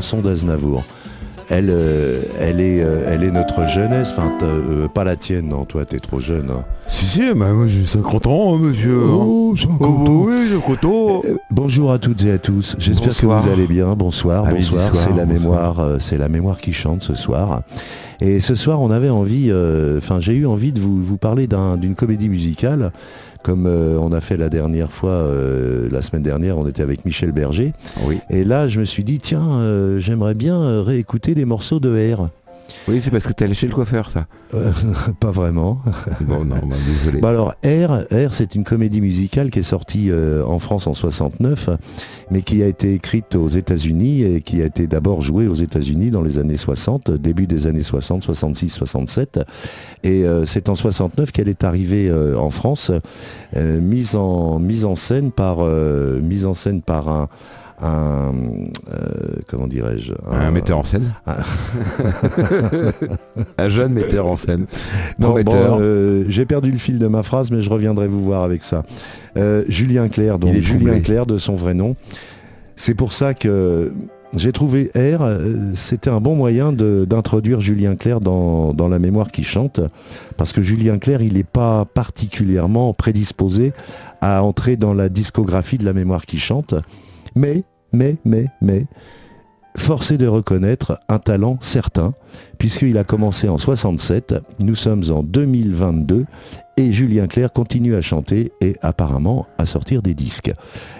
chanson 0.00 0.20
d'Aznavour. 0.20 0.84
Elle, 1.50 1.70
euh, 1.70 2.20
elle, 2.38 2.60
est, 2.60 2.82
euh, 2.82 3.08
elle 3.10 3.24
est 3.24 3.30
notre 3.30 3.66
jeunesse, 3.68 4.10
enfin 4.12 4.30
euh, 4.42 4.86
pas 4.86 5.02
la 5.02 5.16
tienne, 5.16 5.48
non, 5.48 5.64
toi 5.64 5.84
t'es 5.86 5.98
trop 5.98 6.20
jeune. 6.20 6.50
hein. 6.50 6.62
Si, 6.86 7.06
si, 7.06 7.20
mais 7.34 7.52
moi 7.52 7.66
j'ai 7.66 7.84
50 7.86 8.26
ans, 8.26 8.54
hein, 8.54 8.58
monsieur. 8.60 9.00
Oh, 9.10 9.54
50 9.56 9.76
Oh, 9.80 9.84
ans. 9.86 10.24
oui, 10.26 10.34
j'ai 10.50 10.54
50 10.60 10.84
ans. 10.84 11.20
Bonjour 11.50 11.90
à 11.90 11.98
toutes 11.98 12.22
et 12.24 12.32
à 12.32 12.38
tous. 12.38 12.76
J'espère 12.78 13.16
que 13.16 13.26
vous 13.26 13.48
allez 13.48 13.66
bien. 13.66 13.94
Bonsoir, 13.96 14.44
bonsoir. 14.44 14.94
soir, 14.94 14.94
C'est 14.94 15.16
la 15.16 15.24
mémoire, 15.26 15.76
c'est 16.00 16.18
la 16.18 16.28
mémoire 16.28 16.58
qui 16.58 16.72
chante 16.74 17.02
ce 17.02 17.14
soir. 17.14 17.62
Et 18.20 18.40
ce 18.40 18.54
soir, 18.56 18.80
on 18.80 18.90
avait 18.90 19.10
envie, 19.10 19.48
euh, 19.50 19.98
enfin, 19.98 20.18
j'ai 20.20 20.34
eu 20.34 20.44
envie 20.46 20.72
de 20.72 20.80
vous, 20.80 21.00
vous 21.02 21.16
parler 21.18 21.46
d'un- 21.46 21.76
d'une 21.76 21.94
comédie 21.94 22.28
musicale, 22.28 22.90
comme 23.44 23.66
euh, 23.66 23.96
on 24.00 24.10
a 24.12 24.20
fait 24.20 24.36
la 24.36 24.48
dernière 24.48 24.90
fois, 24.90 25.10
euh, 25.12 25.88
la 25.92 26.02
semaine 26.02 26.22
dernière, 26.24 26.58
on 26.58 26.66
était 26.66 26.82
avec 26.82 27.04
Michel 27.04 27.30
Berger. 27.30 27.72
Oui, 28.06 28.18
Et 28.28 28.42
là, 28.42 28.66
je 28.66 28.80
me 28.80 28.84
suis 28.84 29.04
dit, 29.04 29.20
tiens, 29.20 29.48
euh, 29.60 30.00
j'aimerais 30.00 30.34
bien 30.34 30.82
réécouter 30.82 31.34
les 31.34 31.44
morceaux 31.44 31.78
de 31.78 31.90
R. 32.14 32.28
oui 32.88 33.00
c'est 33.02 33.10
parce 33.10 33.26
que 33.26 33.32
t'es 33.32 33.44
allé 33.44 33.54
chez 33.54 33.66
le 33.66 33.74
coiffeur, 33.74 34.10
ça. 34.10 34.26
Euh, 34.54 34.72
pas 35.20 35.30
vraiment. 35.30 35.80
Bon, 36.20 36.44
non, 36.44 36.56
bah, 36.64 36.76
désolé. 36.86 37.20
Bah 37.20 37.30
alors 37.30 37.54
R, 37.64 38.04
R 38.12 38.32
c'est 38.32 38.54
une 38.54 38.64
comédie 38.64 39.00
musicale 39.00 39.50
qui 39.50 39.58
est 39.58 39.62
sortie 39.62 40.10
euh, 40.10 40.44
en 40.44 40.58
France 40.58 40.86
en 40.86 40.94
69, 40.94 41.70
mais 42.30 42.42
qui 42.42 42.62
a 42.62 42.66
été 42.66 42.94
écrite 42.94 43.34
aux 43.34 43.48
États-Unis 43.48 44.22
et 44.22 44.40
qui 44.40 44.62
a 44.62 44.64
été 44.64 44.86
d'abord 44.86 45.22
jouée 45.22 45.46
aux 45.46 45.54
États-Unis 45.54 46.10
dans 46.10 46.22
les 46.22 46.38
années 46.38 46.56
60, 46.56 47.10
début 47.10 47.46
des 47.46 47.66
années 47.66 47.82
60, 47.82 48.22
66, 48.22 48.70
67. 48.70 49.40
Et 50.04 50.24
euh, 50.24 50.46
c'est 50.46 50.68
en 50.68 50.74
69 50.74 51.32
qu'elle 51.32 51.48
est 51.48 51.64
arrivée 51.64 52.10
en 52.36 52.50
France, 52.50 52.90
mise 53.54 54.16
en 54.16 54.58
mise 54.58 54.84
en 54.84 54.94
scène 54.94 55.30
par 55.30 55.58
mise 55.64 56.46
en 56.46 56.54
scène 56.54 56.82
par 56.82 57.08
un 57.08 57.28
un 57.80 58.32
euh, 58.92 59.36
comment 59.48 59.66
dirais-je 59.66 60.12
un 60.30 60.50
metteur 60.50 60.78
en 60.78 60.84
scène. 60.84 61.12
un- 61.26 61.36
un 63.58 63.68
jeune 63.68 63.92
metteur 63.92 64.26
en 64.26 64.36
scène. 64.36 64.66
Bon, 65.18 65.40
bon, 65.42 65.52
euh, 65.80 66.24
j'ai 66.28 66.44
perdu 66.46 66.70
le 66.70 66.78
fil 66.78 66.98
de 66.98 67.06
ma 67.06 67.22
phrase, 67.22 67.50
mais 67.50 67.62
je 67.62 67.70
reviendrai 67.70 68.08
vous 68.08 68.22
voir 68.22 68.42
avec 68.42 68.62
ça. 68.62 68.84
Euh, 69.36 69.64
Julien 69.68 70.08
Clerc, 70.08 70.38
donc 70.38 70.54
Julien. 70.56 71.00
Clerc 71.00 71.26
de 71.26 71.38
son 71.38 71.54
vrai 71.54 71.74
nom. 71.74 71.96
C'est 72.76 72.94
pour 72.94 73.12
ça 73.12 73.34
que 73.34 73.92
j'ai 74.36 74.52
trouvé 74.52 74.90
R, 74.94 75.22
c'était 75.74 76.10
un 76.10 76.20
bon 76.20 76.36
moyen 76.36 76.72
d'introduire 76.72 77.60
Julien 77.60 77.96
Clerc 77.96 78.20
dans, 78.20 78.72
dans 78.74 78.88
la 78.88 78.98
mémoire 78.98 79.28
qui 79.28 79.42
chante, 79.42 79.80
parce 80.36 80.52
que 80.52 80.62
Julien 80.62 80.98
Clerc, 80.98 81.22
il 81.22 81.34
n'est 81.34 81.44
pas 81.44 81.86
particulièrement 81.86 82.92
prédisposé 82.92 83.72
à 84.20 84.42
entrer 84.42 84.76
dans 84.76 84.92
la 84.94 85.08
discographie 85.08 85.78
de 85.78 85.84
la 85.84 85.92
mémoire 85.92 86.26
qui 86.26 86.38
chante, 86.38 86.74
mais, 87.38 87.62
mais, 87.92 88.16
mais, 88.24 88.46
mais, 88.60 88.86
forcé 89.76 90.18
de 90.18 90.26
reconnaître 90.26 90.98
un 91.08 91.20
talent 91.20 91.56
certain, 91.60 92.12
puisqu'il 92.58 92.98
a 92.98 93.04
commencé 93.04 93.48
en 93.48 93.58
67, 93.58 94.34
nous 94.60 94.74
sommes 94.74 95.04
en 95.10 95.22
2022, 95.22 96.24
et 96.76 96.92
Julien 96.92 97.28
Clerc 97.28 97.52
continue 97.52 97.94
à 97.94 98.00
chanter 98.00 98.52
et 98.60 98.74
apparemment 98.82 99.46
à 99.56 99.66
sortir 99.66 100.02
des 100.02 100.14
disques. 100.14 100.52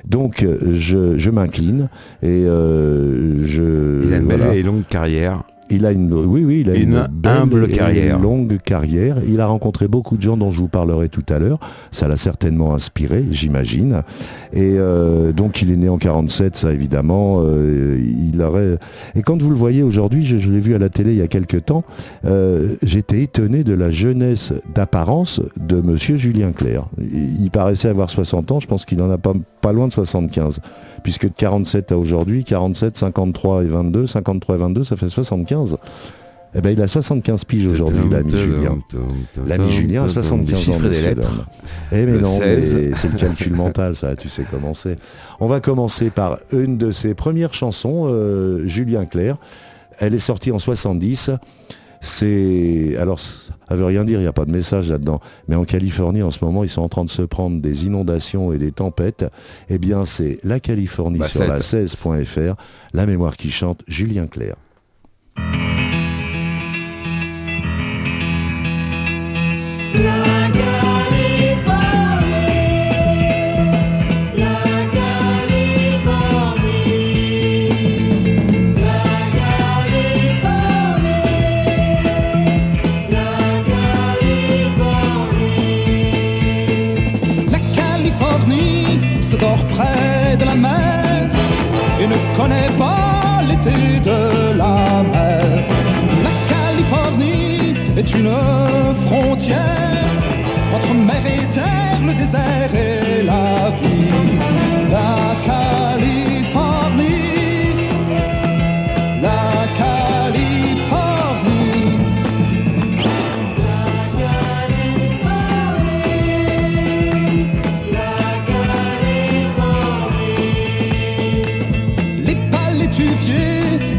Donc 0.04 0.42
euh, 0.42 0.74
je, 0.74 1.18
je 1.18 1.30
m'incline 1.30 1.88
et 2.22 2.44
euh, 2.46 3.44
je... 3.44 4.06
Il 4.06 4.14
a 4.14 4.18
une 4.18 4.26
belle 4.26 4.54
et 4.54 4.62
longue 4.62 4.86
carrière. 4.86 5.42
Il 5.70 5.84
a 5.86 5.92
une, 5.92 6.12
oui, 6.12 6.44
oui, 6.44 6.60
il 6.64 6.70
a 6.70 6.74
Une 6.76 6.94
une, 6.94 7.08
belle 7.10 7.32
humble 7.32 7.66
et 7.70 7.74
carrière. 7.76 8.18
longue 8.18 8.58
carrière. 8.58 9.18
Il 9.28 9.40
a 9.40 9.46
rencontré 9.46 9.86
beaucoup 9.88 10.16
de 10.16 10.22
gens 10.22 10.36
dont 10.36 10.50
je 10.50 10.58
vous 10.60 10.68
parlerai 10.68 11.08
tout 11.08 11.24
à 11.28 11.38
l'heure. 11.38 11.58
Ça 11.92 12.08
l'a 12.08 12.16
certainement 12.16 12.74
inspiré, 12.74 13.24
j'imagine. 13.30 14.02
Et 14.52 14.74
euh, 14.78 15.32
donc 15.32 15.60
il 15.62 15.70
est 15.70 15.76
né 15.76 15.88
en 15.88 15.98
47, 15.98 16.56
ça 16.56 16.72
évidemment. 16.72 17.38
euh, 17.42 18.00
il 18.32 18.40
aurait. 18.40 18.78
Et 19.14 19.22
quand 19.22 19.40
vous 19.42 19.50
le 19.50 19.56
voyez 19.56 19.82
aujourd'hui, 19.82 20.24
je, 20.24 20.38
je 20.38 20.50
l'ai 20.50 20.60
vu 20.60 20.74
à 20.74 20.78
la 20.78 20.88
télé 20.88 21.12
il 21.12 21.18
y 21.18 21.22
a 21.22 21.28
quelques 21.28 21.66
temps. 21.66 21.84
euh, 22.24 22.74
J'étais 22.82 23.22
étonné 23.22 23.62
de 23.64 23.74
la 23.74 23.90
jeunesse 23.90 24.52
d'apparence 24.74 25.40
de 25.60 25.80
Monsieur 25.80 26.16
Julien 26.16 26.52
Clerc. 26.52 26.86
Il, 26.98 27.42
il 27.44 27.50
paraissait 27.50 27.88
avoir 27.88 28.08
60 28.10 28.52
ans. 28.52 28.60
Je 28.60 28.66
pense 28.66 28.84
qu'il 28.84 29.02
en 29.02 29.10
a 29.10 29.18
pas 29.18 29.32
pas 29.60 29.72
loin 29.72 29.88
de 29.88 29.92
75, 29.92 30.60
puisque 31.02 31.24
de 31.26 31.32
47 31.36 31.90
à 31.90 31.98
aujourd'hui, 31.98 32.44
47, 32.44 32.96
53 32.96 33.64
et 33.64 33.66
22, 33.66 34.06
53 34.06 34.54
et 34.54 34.58
22, 34.58 34.84
ça 34.84 34.96
fait 34.96 35.08
75. 35.08 35.57
Eh 36.54 36.60
ben, 36.62 36.70
il 36.70 36.80
a 36.80 36.88
75 36.88 37.44
piges 37.44 37.66
aujourd'hui, 37.66 38.08
l'ami 38.10 38.30
Julien. 38.30 38.78
L'ami 39.46 39.70
Julien 39.70 40.04
a 40.04 40.06
Des 40.06 40.12
75 40.14 40.70
ans. 40.70 40.80
des 40.80 41.02
lettres. 41.02 41.46
Eh 41.92 42.06
mais 42.06 42.18
non, 42.18 42.38
16. 42.38 42.74
mais 42.74 42.90
c'est 42.96 43.12
le 43.12 43.18
calcul 43.18 43.52
mental, 43.54 43.94
ça, 43.94 44.16
tu 44.16 44.28
sais 44.30 44.44
comment 44.50 44.72
c'est. 44.72 44.96
On 45.40 45.46
va 45.46 45.60
commencer 45.60 46.08
par 46.08 46.38
une 46.52 46.78
de 46.78 46.90
ses 46.90 47.14
premières 47.14 47.52
chansons, 47.52 48.06
euh, 48.08 48.66
Julien 48.66 49.04
Clerc. 49.04 49.36
Elle 49.98 50.14
est 50.14 50.18
sortie 50.18 50.50
en 50.50 50.58
70. 50.58 51.30
C'est. 52.00 52.96
Alors, 52.98 53.20
ça 53.20 53.76
veut 53.76 53.84
rien 53.84 54.04
dire, 54.04 54.18
il 54.18 54.22
n'y 54.22 54.28
a 54.28 54.32
pas 54.32 54.44
de 54.46 54.50
message 54.52 54.88
là-dedans. 54.88 55.20
Mais 55.48 55.56
en 55.56 55.64
Californie, 55.64 56.22
en 56.22 56.30
ce 56.30 56.42
moment, 56.44 56.64
ils 56.64 56.70
sont 56.70 56.82
en 56.82 56.88
train 56.88 57.04
de 57.04 57.10
se 57.10 57.22
prendre 57.22 57.60
des 57.60 57.84
inondations 57.84 58.52
et 58.52 58.58
des 58.58 58.72
tempêtes. 58.72 59.26
Eh 59.68 59.78
bien, 59.78 60.04
c'est 60.04 60.38
la 60.44 60.60
Californie 60.60 61.18
Bah, 61.18 61.26
sur 61.26 61.46
la 61.46 61.60
7. 61.60 61.88
16.fr, 61.88 62.54
la 62.94 63.04
mémoire 63.06 63.36
qui 63.36 63.50
chante, 63.50 63.82
Julien 63.86 64.26
Clerc. 64.26 64.56
La 65.38 65.67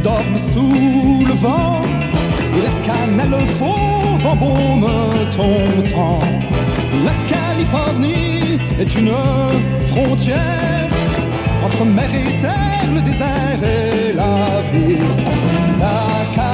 dorment 0.03 0.39
sous 0.53 1.25
le 1.25 1.33
vent 1.33 1.81
et 2.57 2.61
la 2.67 2.73
cannelle 2.85 3.47
fauve 3.59 4.25
embaume 4.25 4.89
ton 5.35 5.89
temps. 5.89 6.19
La 7.05 7.15
Californie 7.29 8.57
est 8.79 8.95
une 8.95 9.11
frontière 9.87 10.89
entre 11.65 11.85
mer 11.85 12.09
et 12.13 12.41
terre, 12.41 12.89
le 12.93 13.01
désert 13.01 13.61
et 13.63 14.13
la 14.13 14.61
vie. 14.71 14.99
La 15.79 16.48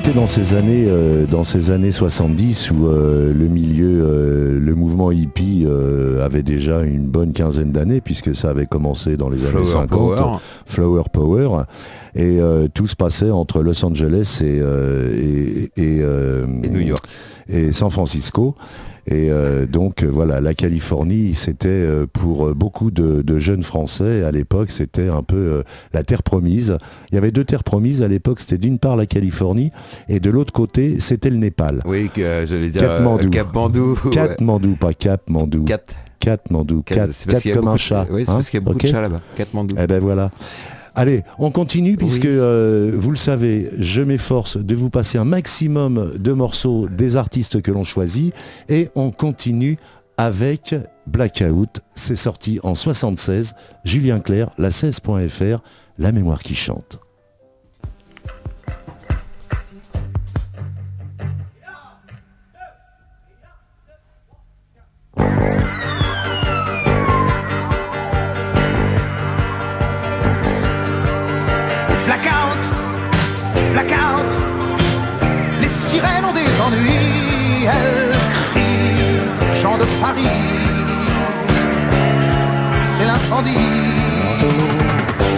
était 0.00 0.12
dans 0.12 0.26
ces 0.26 0.54
années, 0.54 0.86
euh, 0.88 1.26
dans 1.26 1.44
ces 1.44 1.70
années 1.70 1.92
70 1.92 2.70
où 2.70 2.86
euh, 2.86 3.34
le 3.34 3.48
milieu, 3.48 4.02
euh, 4.02 4.58
le 4.58 4.74
mouvement 4.74 5.10
hippie 5.10 5.66
avait 6.22 6.42
déjà 6.42 6.82
une 6.82 7.04
bonne 7.04 7.32
quinzaine 7.32 7.70
d'années 7.70 8.00
puisque 8.00 8.34
ça 8.34 8.48
avait 8.48 8.64
commencé 8.64 9.18
dans 9.18 9.28
les 9.28 9.40
années 9.42 9.50
Flower 9.50 9.66
50. 9.66 9.88
Power. 9.90 10.38
Flower 10.64 11.02
Power. 11.12 11.48
Et 12.14 12.38
tout 12.72 12.86
se 12.86 12.96
passait 12.96 13.30
entre 13.30 13.62
Los 13.62 13.84
Angeles 13.84 14.40
et, 14.42 14.58
et, 14.58 15.70
et, 15.76 15.98
Et 15.98 16.68
New 16.70 16.80
York. 16.80 17.04
et 17.48 17.72
San 17.72 17.90
Francisco. 17.90 18.54
Et 19.06 19.30
euh, 19.30 19.66
donc 19.66 20.02
euh, 20.02 20.06
voilà, 20.08 20.40
la 20.40 20.54
Californie, 20.54 21.34
c'était 21.34 21.68
euh, 21.68 22.06
pour 22.12 22.54
beaucoup 22.54 22.90
de, 22.90 23.22
de 23.22 23.38
jeunes 23.38 23.62
Français 23.62 24.22
à 24.24 24.30
l'époque, 24.30 24.70
c'était 24.70 25.08
un 25.08 25.22
peu 25.22 25.62
la 25.92 26.02
terre 26.02 26.22
promise. 26.22 26.76
Il 27.10 27.14
y 27.14 27.18
avait 27.18 27.30
deux 27.30 27.44
terres 27.44 27.64
promises 27.64 28.02
à 28.02 28.08
l'époque, 28.08 28.40
c'était 28.40 28.58
d'une 28.58 28.78
part 28.78 28.96
la 28.96 29.06
Californie 29.06 29.70
et 30.08 30.20
de 30.20 30.30
l'autre 30.30 30.52
côté, 30.52 31.00
c'était 31.00 31.30
le 31.30 31.36
Népal. 31.36 31.82
Oui, 31.84 32.10
que, 32.14 32.44
j'allais 32.46 32.68
dire. 32.68 32.82
Katmandou. 32.82 33.26
euh, 33.26 33.30
Katmandou. 33.30 33.98
ouais. 34.04 34.10
Katmandou, 34.10 34.74
pas 34.76 34.92
Katmandou. 34.92 35.64
Kat. 35.64 35.78
Katmandou, 36.18 36.82
Kat- 36.82 37.08
Kat, 37.26 37.40
Kat 37.40 37.50
comme 37.52 37.68
un 37.68 37.76
chat. 37.78 38.06
Oui, 38.10 38.24
c'est 38.26 38.30
hein, 38.30 38.34
parce 38.34 38.50
qu'il 38.50 38.58
y 38.60 38.62
a 38.62 38.64
beaucoup 38.64 38.76
ok 38.76 38.82
de 38.82 38.88
chats 38.88 39.00
là-bas. 39.00 39.20
Katmandou. 39.36 39.76
eh 39.82 39.86
ben 39.86 40.00
voilà. 40.00 40.30
Allez, 40.94 41.22
on 41.38 41.50
continue 41.50 41.96
puisque 41.96 42.22
Oui. 42.24 42.28
euh, 42.30 42.92
vous 42.94 43.10
le 43.10 43.16
savez, 43.16 43.68
je 43.78 44.02
m'efforce 44.02 44.56
de 44.56 44.74
vous 44.74 44.90
passer 44.90 45.18
un 45.18 45.24
maximum 45.24 46.12
de 46.18 46.32
morceaux 46.32 46.88
des 46.88 47.16
artistes 47.16 47.62
que 47.62 47.70
l'on 47.70 47.84
choisit 47.84 48.34
et 48.68 48.88
on 48.94 49.10
continue 49.10 49.78
avec 50.16 50.74
Blackout. 51.06 51.80
C'est 51.94 52.16
sorti 52.16 52.60
en 52.62 52.74
76. 52.74 53.54
Julien 53.84 54.20
Clerc, 54.20 54.50
la 54.58 54.70
16.fr, 54.70 55.60
la 55.98 56.12
mémoire 56.12 56.40
qui 56.42 56.54
chante. 56.54 56.98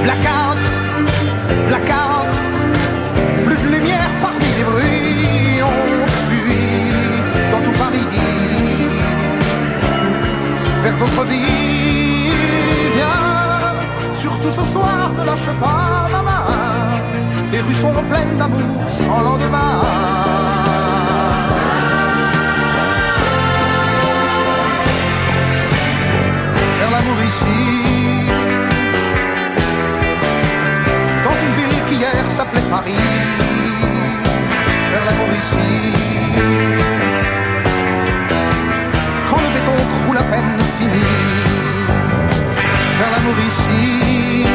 Blackout, 0.03 0.59
blackout, 1.69 2.33
plus 3.45 3.57
de 3.57 3.69
lumière 3.77 4.11
parmi 4.21 4.45
les 4.57 4.65
bruits, 4.65 5.63
on 5.63 6.07
fuit 6.27 7.53
dans 7.53 7.61
tout 7.61 7.79
Paris, 7.79 8.09
vers 10.83 10.97
d'autres 10.99 11.27
vies, 11.27 12.33
viens, 12.97 14.15
surtout 14.17 14.51
ce 14.51 14.65
soir, 14.73 15.13
ne 15.17 15.25
lâche 15.25 15.53
pas 15.61 16.09
ma 16.11 16.23
main. 16.23 16.47
Les 17.53 17.61
rues 17.61 17.75
sont 17.75 17.93
pleines 18.11 18.37
d'amour 18.37 18.91
sans 18.91 19.21
lendemain. 19.23 19.81
L'amour 26.91 27.17
ici, 27.25 27.92
s'appelait 32.43 32.71
Paris. 32.71 32.93
Faire 34.91 35.05
l'amour 35.07 35.31
ici, 35.41 35.69
quand 39.31 39.41
le 39.45 39.51
béton 39.55 39.77
croule 40.05 40.19
à 40.19 40.23
peine 40.25 40.59
fini. 40.79 41.07
Faire 42.99 43.11
l'amour 43.15 43.39
ici. 43.51 44.47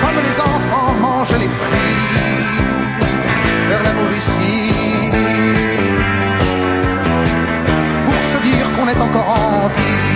Comme 0.00 0.18
les 0.28 0.36
enfants 0.40 0.94
mangent 1.00 1.38
les 1.42 1.52
fruits 1.58 1.98
Faire 3.68 3.82
l'amour 3.84 4.10
ici 4.20 4.72
Pour 8.04 8.20
se 8.32 8.38
dire 8.48 8.66
qu'on 8.74 8.88
est 8.88 9.00
encore 9.00 9.28
en 9.28 9.68
vie 9.68 10.11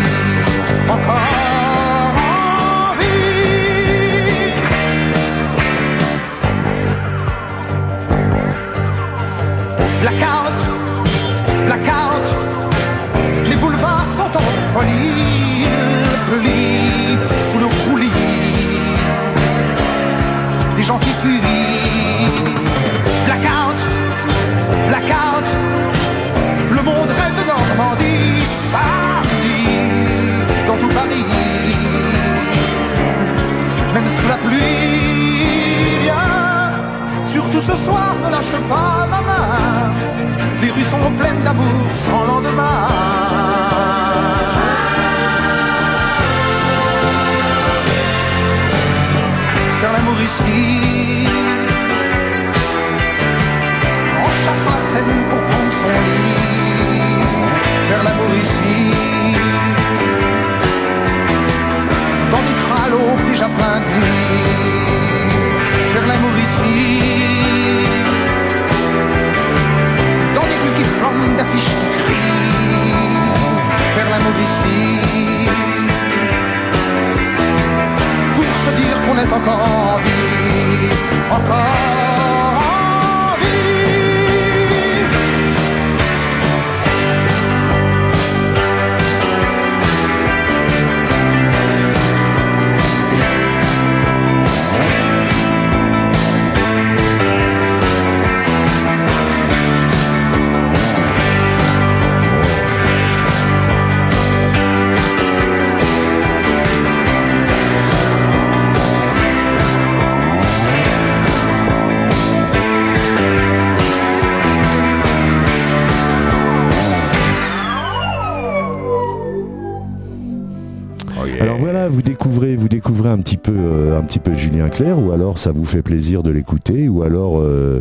un 123.17 123.21
petit 123.21 123.37
peu, 123.37 123.53
euh, 123.57 123.99
un 123.99 124.03
petit 124.03 124.19
peu 124.19 124.35
Julien 124.35 124.69
Clerc, 124.69 124.99
ou 124.99 125.11
alors 125.13 125.39
ça 125.39 125.53
vous 125.53 125.65
fait 125.65 125.83
plaisir 125.83 126.23
de 126.23 126.31
l'écouter, 126.31 126.89
ou 126.89 127.03
alors, 127.03 127.39
euh, 127.41 127.81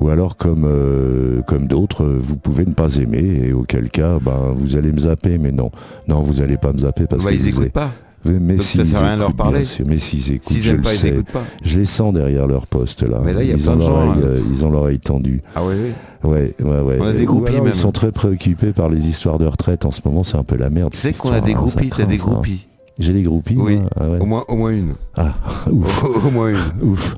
ou 0.00 0.08
alors 0.08 0.36
comme, 0.36 0.64
euh, 0.66 1.42
comme 1.42 1.66
d'autres, 1.66 2.04
vous 2.06 2.36
pouvez 2.36 2.64
ne 2.64 2.72
pas 2.72 2.96
aimer, 2.96 3.42
et 3.48 3.52
auquel 3.52 3.90
cas, 3.90 4.18
ben, 4.20 4.52
vous 4.54 4.76
allez 4.76 4.92
me 4.92 5.00
zapper, 5.00 5.38
mais 5.38 5.52
non, 5.52 5.70
non, 6.06 6.22
vous 6.22 6.40
allez 6.40 6.56
pas 6.56 6.72
me 6.72 6.78
zapper 6.78 7.06
parce 7.06 7.24
Bah, 7.24 7.30
que 7.30 7.36
ils 7.36 7.70
pas. 7.70 7.90
Mais 8.24 8.56
Donc 8.56 8.62
si, 8.64 8.78
ça 8.78 8.82
ils 8.82 8.88
sert 8.88 8.98
à 8.98 9.06
rien 9.06 9.14
de 9.14 9.20
leur 9.20 9.28
écoutent, 9.28 9.36
parler. 9.38 9.58
bien 9.60 9.64
sûr. 9.68 9.84
Mais 9.86 9.96
s'ils 9.96 10.32
écoutent, 10.32 10.56
je 10.60 10.70
aiment 10.70 10.76
le 10.78 10.82
pas, 10.82 10.92
ils 10.92 10.98
sais. 10.98 11.08
écoutent 11.10 11.30
pas. 11.30 11.44
Je 11.62 11.78
les 11.78 11.84
sens 11.84 12.12
derrière 12.12 12.48
leur 12.48 12.66
poste 12.66 13.04
là. 13.04 13.20
Mais 13.24 13.32
là, 13.32 13.42
il 13.44 13.48
y 13.48 13.52
a 13.52 13.54
ils, 13.54 13.70
ont 13.70 13.78
gens, 13.80 13.88
l'oreille, 13.88 14.24
hein. 14.24 14.42
ils 14.52 14.64
ont 14.64 14.70
l'oreille 14.70 14.98
tendue. 14.98 15.40
Ah 15.54 15.60
oui, 15.64 15.74
oui. 15.80 16.28
Ouais, 16.28 16.52
ouais, 16.60 16.80
ouais. 16.80 16.98
On 17.00 17.06
a 17.06 17.12
des 17.12 17.22
Ou 17.22 17.26
groupies 17.26 17.52
alors, 17.52 17.64
même. 17.64 17.72
Ils 17.74 17.78
sont 17.78 17.92
très 17.92 18.10
préoccupés 18.10 18.72
par 18.72 18.88
les 18.88 19.06
histoires 19.06 19.38
de 19.38 19.46
retraite. 19.46 19.84
En 19.84 19.92
ce 19.92 20.00
moment, 20.04 20.24
c'est 20.24 20.36
un 20.36 20.42
peu 20.42 20.56
la 20.56 20.68
merde. 20.68 20.92
Tu 20.92 20.98
sais 20.98 21.12
qu'on 21.12 21.32
a 21.32 21.40
des 21.40 21.52
hein, 21.52 21.58
groupies, 21.58 21.90
t'as 21.96 22.04
des 22.06 22.16
groupies. 22.16 22.66
J'ai 22.98 23.12
des 23.12 23.22
groupies 23.22 23.56
Oui. 23.56 23.76
moi 23.76 23.90
Ah 23.96 24.08
ouais. 24.08 24.18
Au 24.18 24.26
moins, 24.26 24.44
au 24.48 24.56
moins 24.56 24.70
une. 24.70 24.94
Ah, 25.16 25.34
ouf, 25.70 26.04
au 26.04 26.30
moins 26.30 26.48
une. 26.50 26.82
ouf. 26.90 27.14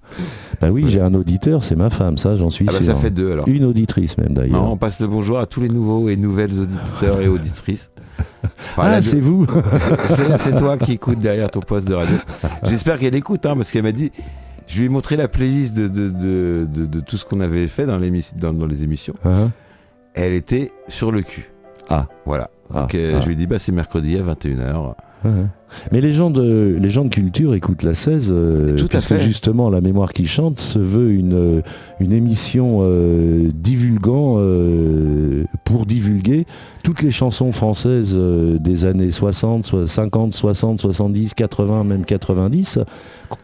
Bah 0.61 0.71
oui, 0.71 0.85
j'ai 0.89 1.01
un 1.01 1.15
auditeur, 1.15 1.65
c'est 1.65 1.77
ma 1.77 1.89
femme, 1.89 2.19
ça 2.19 2.37
j'en 2.37 2.51
suis 2.51 2.67
Ah 2.69 2.73
bah, 2.73 2.79
sûr. 2.79 2.87
ça 2.87 2.95
fait 2.95 3.11
deux 3.11 3.33
alors. 3.33 3.49
Une 3.49 3.65
auditrice 3.65 4.19
même 4.19 4.35
d'ailleurs. 4.35 4.63
On 4.71 4.77
passe 4.77 5.01
le 5.01 5.07
bonjour 5.07 5.39
à 5.39 5.47
tous 5.47 5.61
les 5.63 5.71
nouveaux 5.71 6.09
et 6.11 6.17
nouvelles 6.17 6.59
auditeurs 6.61 7.21
et 7.21 7.29
auditrices. 7.29 7.91
Enfin, 8.77 8.91
ah, 8.97 9.01
c'est 9.01 9.19
vous 9.21 9.47
c'est 10.39 10.55
toi 10.55 10.77
qui 10.77 10.93
écoutes 10.93 11.19
derrière 11.19 11.51
ton 11.51 11.61
poste 11.61 11.89
de 11.89 11.95
radio. 11.95 12.17
J'espère 12.65 12.99
qu'elle 12.99 13.15
écoute, 13.15 13.47
hein, 13.47 13.57
parce 13.57 13.71
qu'elle 13.71 13.83
m'a 13.83 13.93
dit. 13.93 14.13
Je 14.69 14.79
lui 14.79 14.87
ai 14.87 14.89
montré 14.89 15.17
la 15.17 15.27
playlist 15.27 15.75
de, 15.75 15.89
de, 15.89 16.11
de, 16.11 16.69
de- 16.73 16.87
de 16.87 17.01
tout 17.01 17.17
ce 17.17 17.25
qu'on 17.25 17.41
avait 17.41 17.67
fait 17.67 17.87
dans, 17.87 17.99
dans, 18.37 18.53
dans 18.53 18.67
les 18.67 18.85
émissions. 18.85 19.15
Hein 19.25 19.51
Elle 20.15 20.33
était 20.35 20.71
sur 20.87 21.11
le 21.11 21.23
cul. 21.23 21.51
Ah. 21.89 22.07
Voilà. 22.25 22.51
Ah, 22.73 22.83
Donc 22.83 22.95
euh, 22.95 23.15
ah. 23.17 23.21
je 23.21 23.27
lui 23.27 23.33
ai 23.33 23.37
dit, 23.37 23.49
bah, 23.49 23.59
c'est 23.59 23.73
mercredi 23.73 24.17
à 24.17 24.23
21h. 24.23 24.95
Ouais. 25.25 25.31
Mais 25.93 26.01
les 26.01 26.13
gens 26.13 26.31
de 26.31 26.77
les 26.79 26.91
gens 26.91 27.05
de 27.05 27.11
culture 27.11 27.55
écoutent 27.55 27.83
la 27.83 27.95
16 27.95 28.31
euh, 28.31 28.77
Tout 28.77 28.87
à 28.87 28.89
puisque 28.89 29.09
fait. 29.09 29.19
justement 29.21 29.71
la 29.71 29.81
mémoire 29.81 30.13
qui 30.13 30.27
chante 30.27 30.61
se 30.61 30.79
veut 30.79 31.13
une 31.13 31.35
euh, 31.35 31.61
une 32.01 32.13
émission 32.13 32.79
euh, 32.81 33.51
divulguant 33.55 34.37
euh, 34.39 35.45
pour 35.65 35.85
divulguer 35.85 36.47
toutes 36.83 37.03
les 37.03 37.11
chansons 37.11 37.53
françaises 37.53 38.15
euh, 38.17 38.59
des 38.59 38.87
années 38.87 39.11
60, 39.11 39.67
soit 39.67 39.87
50, 39.87 40.33
60, 40.35 40.81
70, 40.81 41.35
80, 41.35 41.85
même 41.85 42.05
90 42.05 42.79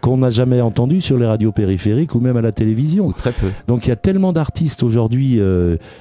qu'on 0.01 0.17
n'a 0.17 0.31
jamais 0.31 0.61
entendu 0.61 1.01
sur 1.01 1.19
les 1.19 1.27
radios 1.27 1.53
périphériques 1.53 2.15
ou 2.15 2.21
même 2.21 2.37
à 2.37 2.41
la 2.41 2.51
télévision. 2.51 3.07
Ou 3.07 3.13
très 3.13 3.33
peu. 3.33 3.49
Donc 3.69 3.87
il 3.87 3.91
y 3.91 3.93
a 3.93 3.97
tellement 3.97 4.33
d'artistes 4.33 4.83
aujourd'hui 4.83 5.39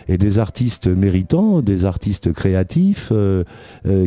et 0.07 0.17
des 0.17 0.39
artistes 0.39 0.87
méritants, 0.87 1.61
des 1.61 1.85
artistes 1.85 2.33
créatifs 2.33 3.11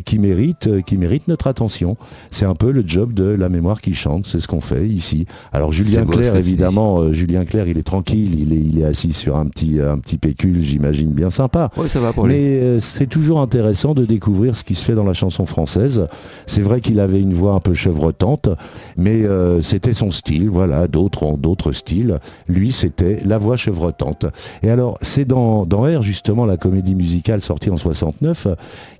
qui 0.05 0.19
méritent, 0.19 0.83
qui 0.85 0.97
méritent 0.97 1.29
notre 1.29 1.47
attention. 1.47 1.97
C'est 2.31 2.45
un 2.45 2.55
peu 2.55 2.71
le 2.71 2.83
job 2.87 3.13
de 3.13 3.25
la 3.25 3.49
mémoire 3.49 3.81
qui 3.81 3.95
chante, 3.95 4.27
c'est 4.27 4.41
ce 4.41 4.49
qu'on 4.49 4.61
fait 4.61 4.87
ici. 4.87 5.27
Alors 5.53 5.73
Julien 5.73 6.05
Clerc, 6.05 6.37
évidemment, 6.37 7.01
euh, 7.01 7.13
Julien 7.13 7.45
Clerc, 7.45 7.69
il 7.69 7.79
est 7.79 7.83
tranquille, 7.83 8.39
il 8.39 8.53
est, 8.53 8.61
il 8.61 8.81
est 8.81 8.85
assis 8.85 9.13
sur 9.13 9.37
un 9.37 9.47
petit, 9.47 9.81
un 9.81 9.99
petit 9.99 10.19
pécule, 10.19 10.63
j'imagine 10.63 11.13
bien 11.13 11.31
sympa. 11.31 11.71
Oui, 11.77 11.89
ça 11.89 12.01
va 12.01 12.13
pour 12.13 12.27
lui. 12.27 12.35
Mais 12.35 12.41
euh, 12.41 12.81
c'est 12.81 13.07
toujours 13.07 13.41
intéressant 13.41 13.95
de 13.95 14.05
découvrir 14.05 14.57
ce 14.57 14.65
qui 14.65 14.75
se 14.75 14.85
fait 14.85 14.95
dans 14.95 15.05
la 15.05 15.15
chanson 15.15 15.45
française. 15.45 16.07
C'est 16.47 16.61
vrai 16.61 16.81
qu'il 16.81 17.01
avait 17.01 17.21
une 17.21 17.35
voix 17.35 17.55
un 17.55 17.61
peu 17.61 17.75
chevrotante, 17.75 18.49
mais 18.97 19.25
euh, 19.25 19.63
c'était 19.63 19.95
son 19.95 20.11
style. 20.11 20.49
Voilà, 20.49 20.89
d'autres 20.89 21.23
ont 21.23 21.37
d'autres 21.37 21.73
styles. 21.73 22.19
Lui, 22.49 22.73
c'était 22.73 23.21
la 23.25 23.39
voix 23.39 23.57
chevrotante. 23.57 24.27
Et 24.63 24.71
alors, 24.71 24.99
c'est 25.01 25.25
dans, 25.25 25.67
dans 25.67 25.83
R, 25.83 26.03
justement, 26.03 26.47
la 26.47 26.57
comédie 26.57 26.95
musicale 26.95 27.41
sortie 27.41 27.71
en 27.71 27.77
69, 27.77 28.49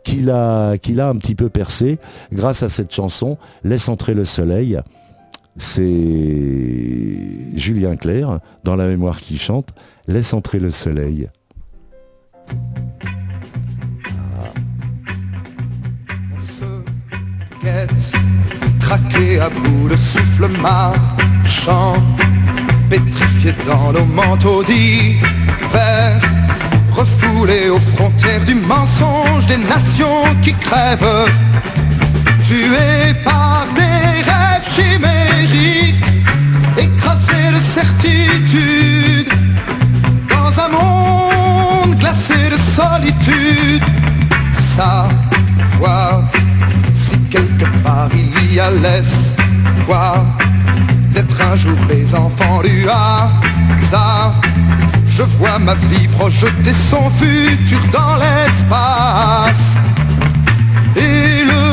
qu'il 0.05 0.31
a, 0.31 0.79
qu'il 0.79 1.01
a 1.01 1.09
un 1.09 1.17
petit 1.17 1.35
peu 1.35 1.49
percé 1.49 1.99
grâce 2.33 2.63
à 2.63 2.69
cette 2.69 2.93
Laisse 3.65 3.89
entrer 3.89 4.15
le 4.15 4.25
soleil. 4.25 4.81
C'est 5.57 5.85
Julien 7.57 7.97
Clerc, 7.97 8.41
dans 8.65 8.77
la 8.77 8.87
mémoire 8.87 9.21
qui 9.21 9.39
chante, 9.39 9.71
Laisse 10.07 10.33
entrer 10.33 10.59
le 10.59 10.71
soleil. 10.71 11.29
On 16.37 16.41
se 16.41 16.65
traqué 18.81 19.41
à 19.41 19.51
bout 19.51 19.89
de 19.89 19.97
souffle 19.97 20.49
marchant, 20.61 21.95
pétrifié 22.89 23.53
dans 23.67 23.93
nos 23.93 24.07
manteaux 24.07 24.63
d'hiver, 24.65 26.21
refoulé 26.93 27.69
aux 27.69 27.81
frontières 27.81 28.45
du 28.45 28.55
mensonge 28.55 29.47
des 29.47 29.59
nations 29.59 30.25
qui 30.43 30.55
crèvent, 30.55 31.29
tué 32.49 33.13
par 33.25 33.67
des 33.77 34.23
rêves 34.31 34.67
chimériques, 34.75 36.03
écrasé 36.79 37.41
de 37.53 37.63
certitude, 37.77 39.29
dans 40.31 40.53
un 40.65 40.69
monde 40.69 41.95
glacé 41.97 42.49
de 42.49 42.57
solitude 42.57 43.85
savoir 44.79 46.23
si 46.95 47.19
quelque 47.31 47.67
part 47.85 48.09
il 48.15 48.55
y 48.55 48.61
a 48.61 48.71
l'espoir 48.71 50.25
d'être 51.13 51.39
un 51.43 51.57
jour 51.57 51.77
les 51.91 52.15
enfants 52.15 52.63
du 52.63 52.87
hasard. 52.89 54.33
Je 55.07 55.23
vois 55.23 55.59
ma 55.59 55.75
vie 55.75 56.09
projeter 56.09 56.73
son 56.91 57.11
futur 57.11 57.81
dans 57.93 58.17
l'espace. 58.17 59.77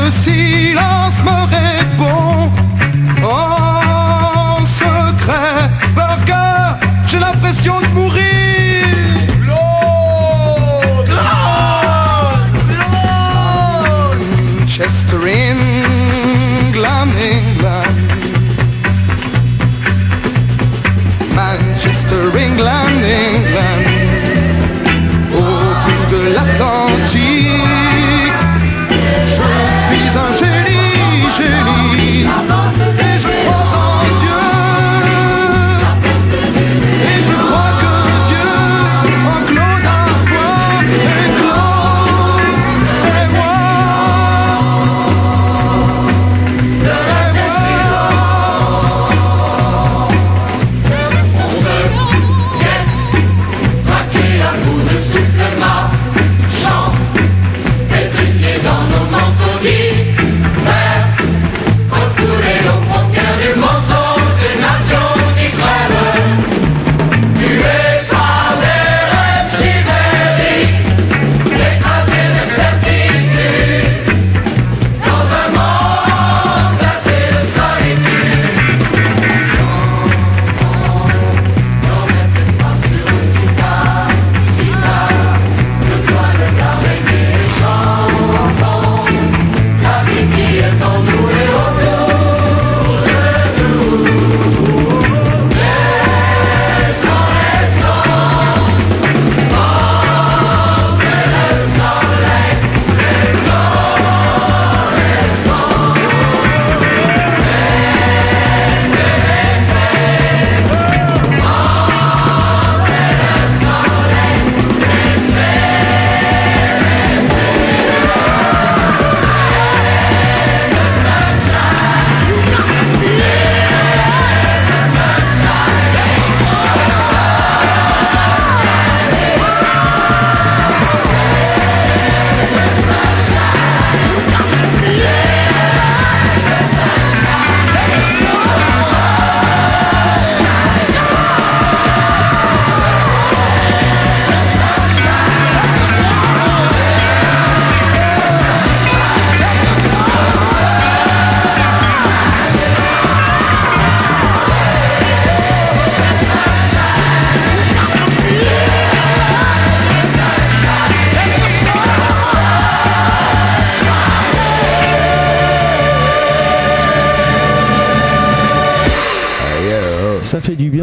Le 0.06 0.12
silence 0.12 1.20
me 1.24 1.36
répond 1.56 2.52
en 3.24 4.64
secret. 4.64 5.68
Burger, 5.96 6.86
j'ai 7.08 7.18
l'impression 7.18 7.80
de 7.80 7.86
mourir. 7.88 8.35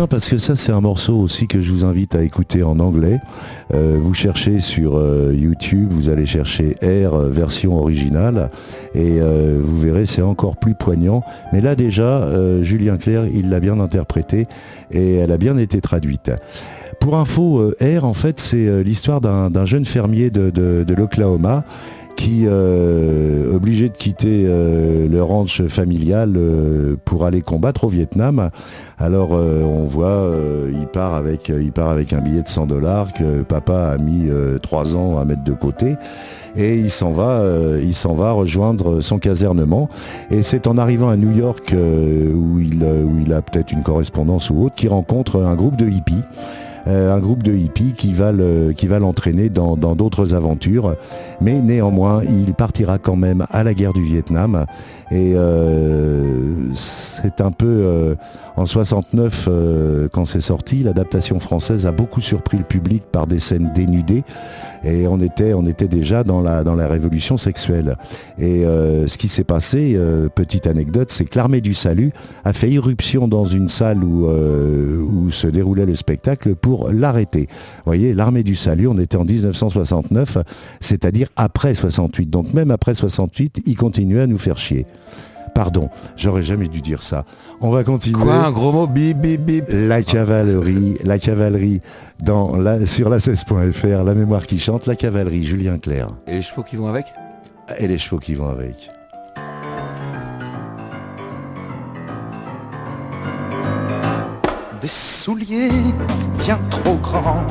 Parce 0.08 0.28
que 0.28 0.38
ça 0.38 0.56
c'est 0.56 0.72
un 0.72 0.82
morceau 0.82 1.16
aussi 1.16 1.48
que 1.48 1.62
je 1.62 1.72
vous 1.72 1.86
invite 1.86 2.16
à 2.16 2.24
écouter 2.24 2.64
en 2.64 2.80
anglais. 2.80 3.20
Euh, 3.74 3.98
vous 4.00 4.14
cherchez 4.14 4.60
sur 4.60 4.98
euh, 4.98 5.34
YouTube, 5.36 5.90
vous 5.92 6.10
allez 6.10 6.26
chercher 6.26 6.76
Air 6.82 7.14
euh, 7.14 7.30
version 7.30 7.78
originale 7.78 8.50
et 8.96 9.20
vous 9.20 9.80
verrez 9.80 10.06
c'est 10.06 10.22
encore 10.22 10.58
plus 10.58 10.76
poignant. 10.76 11.24
Mais 11.52 11.62
là 11.62 11.74
déjà, 11.76 12.28
Julien 12.62 12.98
Clerc, 12.98 13.26
il 13.34 13.50
l'a 13.50 13.60
bien 13.60 13.80
interprété 13.80 14.46
et 14.92 15.16
elle 15.16 15.32
a 15.32 15.38
bien 15.38 15.58
été 15.58 15.82
traduite. 15.82 16.32
Pour 17.00 17.16
info, 17.16 17.74
Air 17.80 18.06
en 18.06 18.14
fait 18.14 18.40
c'est 18.40 18.84
l'histoire 18.84 19.20
d'un 19.20 19.66
jeune 19.66 19.86
fermier 19.86 20.30
de 20.30 20.94
l'Oklahoma 20.96 21.66
qui 22.16 22.44
euh, 22.46 23.54
obligé 23.56 23.90
de 23.90 23.96
quitter 23.96 24.44
euh, 24.46 25.08
le 25.08 25.24
ranch 25.24 25.64
familial 25.64 26.34
euh, 26.36 26.96
pour 27.06 27.26
aller 27.26 27.42
combattre 27.42 27.84
au 27.86 27.90
Vietnam. 27.90 28.50
Alors 29.00 29.32
on 29.32 29.84
voit, 29.84 30.32
il 30.72 30.88
part 30.88 31.16
avec, 31.16 31.50
il 31.50 31.74
part 31.74 31.90
avec 31.90 32.14
un 32.14 32.22
billet 32.22 32.42
de 32.42 32.48
100 32.48 32.68
dollars 32.68 33.12
que 33.12 33.42
papa 33.42 33.90
a 33.90 33.98
mis 33.98 34.30
trois 34.62 34.96
ans 34.96 35.18
à 35.18 35.26
mettre 35.26 35.44
de 35.44 35.52
côté 35.52 35.96
et 36.56 36.76
il 36.76 36.90
s'en 36.90 37.12
va, 37.12 37.44
il 37.82 37.94
s'en 37.94 38.14
va 38.14 38.32
rejoindre 38.32 39.02
son 39.02 39.18
casernement. 39.18 39.90
Et 40.32 40.42
c'est 40.42 40.68
en 40.68 40.78
arrivant 40.78 41.10
à 41.10 41.18
New 41.18 41.36
York 41.36 41.74
où 41.74 42.60
il, 42.60 42.82
où 42.82 43.20
il 43.26 43.34
a 43.34 43.42
peut-être 43.42 43.74
une 43.74 43.84
correspondance 43.84 44.50
ou 44.50 44.64
autre, 44.64 44.76
qu'il 44.76 44.90
rencontre 44.90 45.44
un 45.44 45.56
groupe 45.56 45.76
de 45.76 45.90
hippies. 45.90 46.24
Euh, 46.88 47.14
un 47.14 47.20
groupe 47.20 47.44
de 47.44 47.54
hippies 47.54 47.94
qui 47.94 48.14
va 48.14 48.32
l'entraîner 49.00 49.50
dans 49.50 49.76
d'autres 49.76 50.34
aventures. 50.34 50.96
Mais 51.42 51.60
néanmoins, 51.60 52.24
il 52.24 52.54
partira 52.54 52.98
quand 52.98 53.16
même 53.16 53.46
à 53.52 53.64
la 53.64 53.74
guerre 53.74 53.94
du 53.94 54.04
Vietnam. 54.04 54.66
Et 55.12 55.34
euh, 55.36 56.74
c'est 56.74 57.40
un 57.40 57.52
peu 57.52 57.68
euh, 57.68 58.16
en 58.56 58.66
69 58.66 59.50
quand 60.12 60.26
c'est 60.26 60.42
sorti, 60.42 60.84
l'adaptation 60.84 61.40
française 61.40 61.86
a 61.86 61.92
beaucoup 61.92 62.22
surpris 62.22 62.58
le 62.58 62.64
public 62.64 63.04
par 63.12 63.28
des 63.28 63.40
scènes 63.40 63.72
dénudées 63.74 64.24
et 64.84 65.08
on 65.08 65.20
était, 65.22 65.88
déjà 65.88 66.24
dans 66.24 66.42
la, 66.42 66.88
révolution 66.88 67.38
sexuelle. 67.38 67.98
Et 68.38 68.66
euh, 68.66 69.08
ce 69.08 69.18
qui 69.18 69.28
s'est 69.28 69.44
passé, 69.44 69.94
euh, 69.96 70.28
petite 70.30 70.68
anecdote, 70.68 71.12
c'est 71.12 71.26
que 71.26 71.38
l'armée 71.38 71.62
du 71.62 71.74
salut 71.74 72.12
a 72.44 72.54
fait 72.54 72.70
irruption 72.70 73.28
dans 73.28 73.46
une 73.46 73.70
salle 73.70 74.04
où, 74.04 74.28
euh, 74.28 74.98
où 74.98 75.32
se 75.32 75.48
déroulait 75.48 75.86
le 75.86 75.96
spectacle 75.96 76.56
pour 76.56 76.92
l'arrêter. 76.92 77.48
Vous 77.50 77.84
voyez, 77.86 78.14
l'armée 78.14 78.44
du 78.44 78.56
salut, 78.56 78.88
on 78.88 78.98
était 79.00 79.18
en 79.18 79.26
1969, 79.26 80.40
c'est-à-dire 80.82 81.30
après 81.36 81.74
68. 81.74 82.30
Donc 82.30 82.54
même 82.54 82.72
après 82.72 82.94
68, 82.94 83.62
il 83.66 83.76
continuait 83.76 84.22
à 84.22 84.28
nous 84.28 84.38
faire 84.38 84.58
chier. 84.58 84.86
Pardon, 85.54 85.90
j'aurais 86.18 86.42
jamais 86.42 86.68
dû 86.68 86.82
dire 86.82 87.04
ça. 87.04 87.26
On 87.62 87.70
va 87.70 87.84
continuer. 87.84 88.22
Quoi, 88.24 88.34
un 88.34 88.52
gros 88.52 88.72
mot 88.72 88.88
Bip, 88.88 89.18
bip, 89.18 89.42
bip. 89.42 89.66
La 89.70 90.02
cavalerie, 90.02 90.98
la 91.04 91.20
cavalerie 91.20 91.82
dans 92.24 92.56
la, 92.56 92.86
sur 92.86 93.10
la 93.10 93.18
16.fr, 93.18 94.04
la 94.04 94.14
mémoire 94.16 94.48
qui 94.48 94.60
chante, 94.60 94.88
la 94.88 94.96
cavalerie, 94.96 95.46
Julien 95.46 95.78
Clerc. 95.78 96.10
Et 96.28 96.36
les 96.36 96.42
chevaux 96.42 96.64
qui 96.64 96.76
vont 96.76 96.88
avec? 96.88 97.06
Et 97.78 97.88
les 97.88 97.98
chevaux 97.98 98.20
qui 98.20 98.34
vont 98.34 98.50
avec. 98.50 98.90
Des 104.82 104.88
souliers 104.90 105.70
bien 106.40 106.60
trop 106.70 106.96
grands 106.96 107.46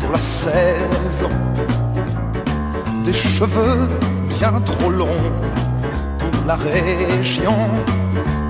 pour 0.00 0.12
la 0.12 0.18
saison. 0.18 1.28
Des 3.04 3.12
cheveux 3.12 3.86
bien 4.28 4.60
trop 4.64 4.90
longs 4.90 5.06
la 6.48 6.56
région. 6.56 7.58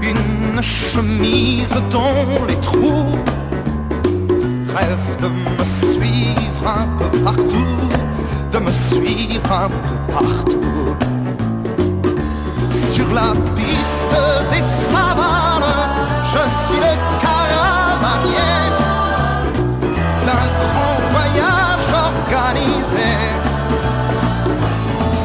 Une 0.01 0.63
chemise 0.63 1.75
dont 1.91 2.45
les 2.49 2.61
trous 2.69 3.19
rêve 4.77 5.11
de 5.21 5.29
me 5.59 5.65
suivre 5.65 6.65
un 6.83 6.87
peu 6.99 7.11
partout, 7.25 7.75
de 8.53 8.59
me 8.59 8.71
suivre 8.71 9.53
un 9.53 9.71
peu 9.85 9.97
partout. 10.15 10.97
Sur 12.93 13.09
la 13.13 13.31
piste 13.57 14.17
des 14.53 14.65
savanes, 14.91 15.77
je 16.33 16.43
suis 16.61 16.81
le 16.87 16.95
caravanier 17.25 18.59
d'un 20.27 20.47
grand 20.63 20.97
voyage 21.15 21.89
organisé. 22.11 23.11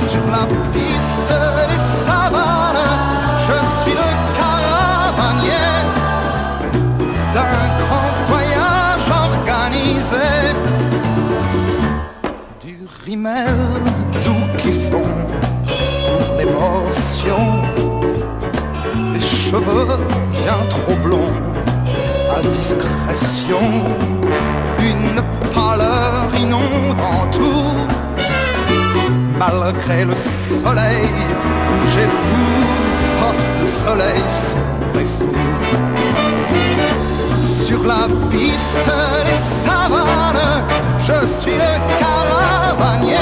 Sur 0.09 0.25
la 0.35 0.45
piste 0.73 1.33
des 1.69 1.81
savanes, 2.05 2.22
Du 13.01 13.11
rimel 13.11 13.81
doux 14.23 14.57
qui 14.57 14.71
pour 14.89 15.01
l'émotion. 16.37 17.61
Des 19.13 19.19
cheveux 19.19 19.97
bien 20.31 20.59
trop 20.69 20.95
blonds 21.03 21.35
à 22.29 22.41
discrétion. 22.49 23.59
Une 24.79 25.21
pâleur 25.53 26.29
inondant 26.39 27.25
tout. 27.31 27.73
Malgré 29.37 30.05
le 30.05 30.15
soleil 30.15 31.07
rouge 31.67 31.97
et 31.97 32.11
fou, 32.21 32.45
oh, 33.25 33.33
le 33.59 33.67
soleil 33.67 34.23
sombre 34.49 34.99
et 35.01 35.05
fou. 35.05 35.33
Sur 37.65 37.83
la 37.85 38.07
piste 38.29 38.91
des 39.25 39.39
savanes, 39.65 40.63
je 41.05 41.27
suis 41.27 41.55
le 41.55 41.73
caravanier 41.99 43.17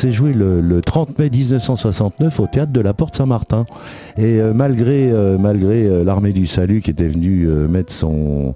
s'est 0.00 0.12
joué 0.12 0.32
le, 0.32 0.62
le 0.62 0.80
30 0.80 1.18
mai 1.18 1.28
1969 1.28 2.40
au 2.40 2.46
théâtre 2.46 2.72
de 2.72 2.80
la 2.80 2.94
Porte 2.94 3.16
Saint-Martin. 3.16 3.66
Et 4.16 4.40
euh, 4.40 4.54
malgré, 4.54 5.10
euh, 5.12 5.36
euh, 5.38 6.04
l'armée 6.04 6.32
du 6.32 6.46
salut 6.46 6.80
qui 6.80 6.90
était 6.90 7.06
venue 7.06 7.46
mettre, 7.46 7.92
son, 7.92 8.54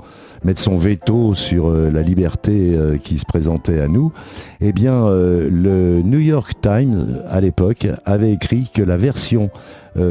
veto 0.79 1.35
sur 1.35 1.71
la 1.71 2.01
liberté 2.01 2.79
qui 3.03 3.19
se 3.19 3.27
présentait 3.27 3.81
à 3.81 3.89
nous, 3.89 4.13
eh 4.61 4.73
bien 4.73 5.09
le 5.11 6.01
New 6.03 6.19
York 6.19 6.55
Times, 6.63 7.19
à 7.29 7.41
l'époque, 7.41 7.87
avait 8.05 8.33
écrit 8.33 8.71
que 8.73 8.83
la 8.83 8.97
version 8.97 9.51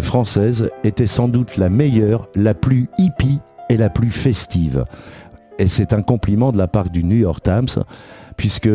française 0.02 0.69
était 0.84 1.08
sans 1.08 1.28
doute 1.28 1.58
la 1.58 1.69
meilleure, 1.69 2.28
la 2.36 2.54
plus 2.54 2.88
hippie 2.98 3.39
et 3.69 3.78
la 3.78 3.89
plus 3.89 4.10
festive. 4.10 4.86
Et 5.59 5.67
c'est 5.67 5.93
un 5.93 6.01
compliment 6.01 6.51
de 6.51 6.57
la 6.57 6.67
part 6.67 6.89
du 6.89 7.03
New 7.03 7.15
York 7.15 7.43
Times, 7.43 7.83
puisque 8.37 8.69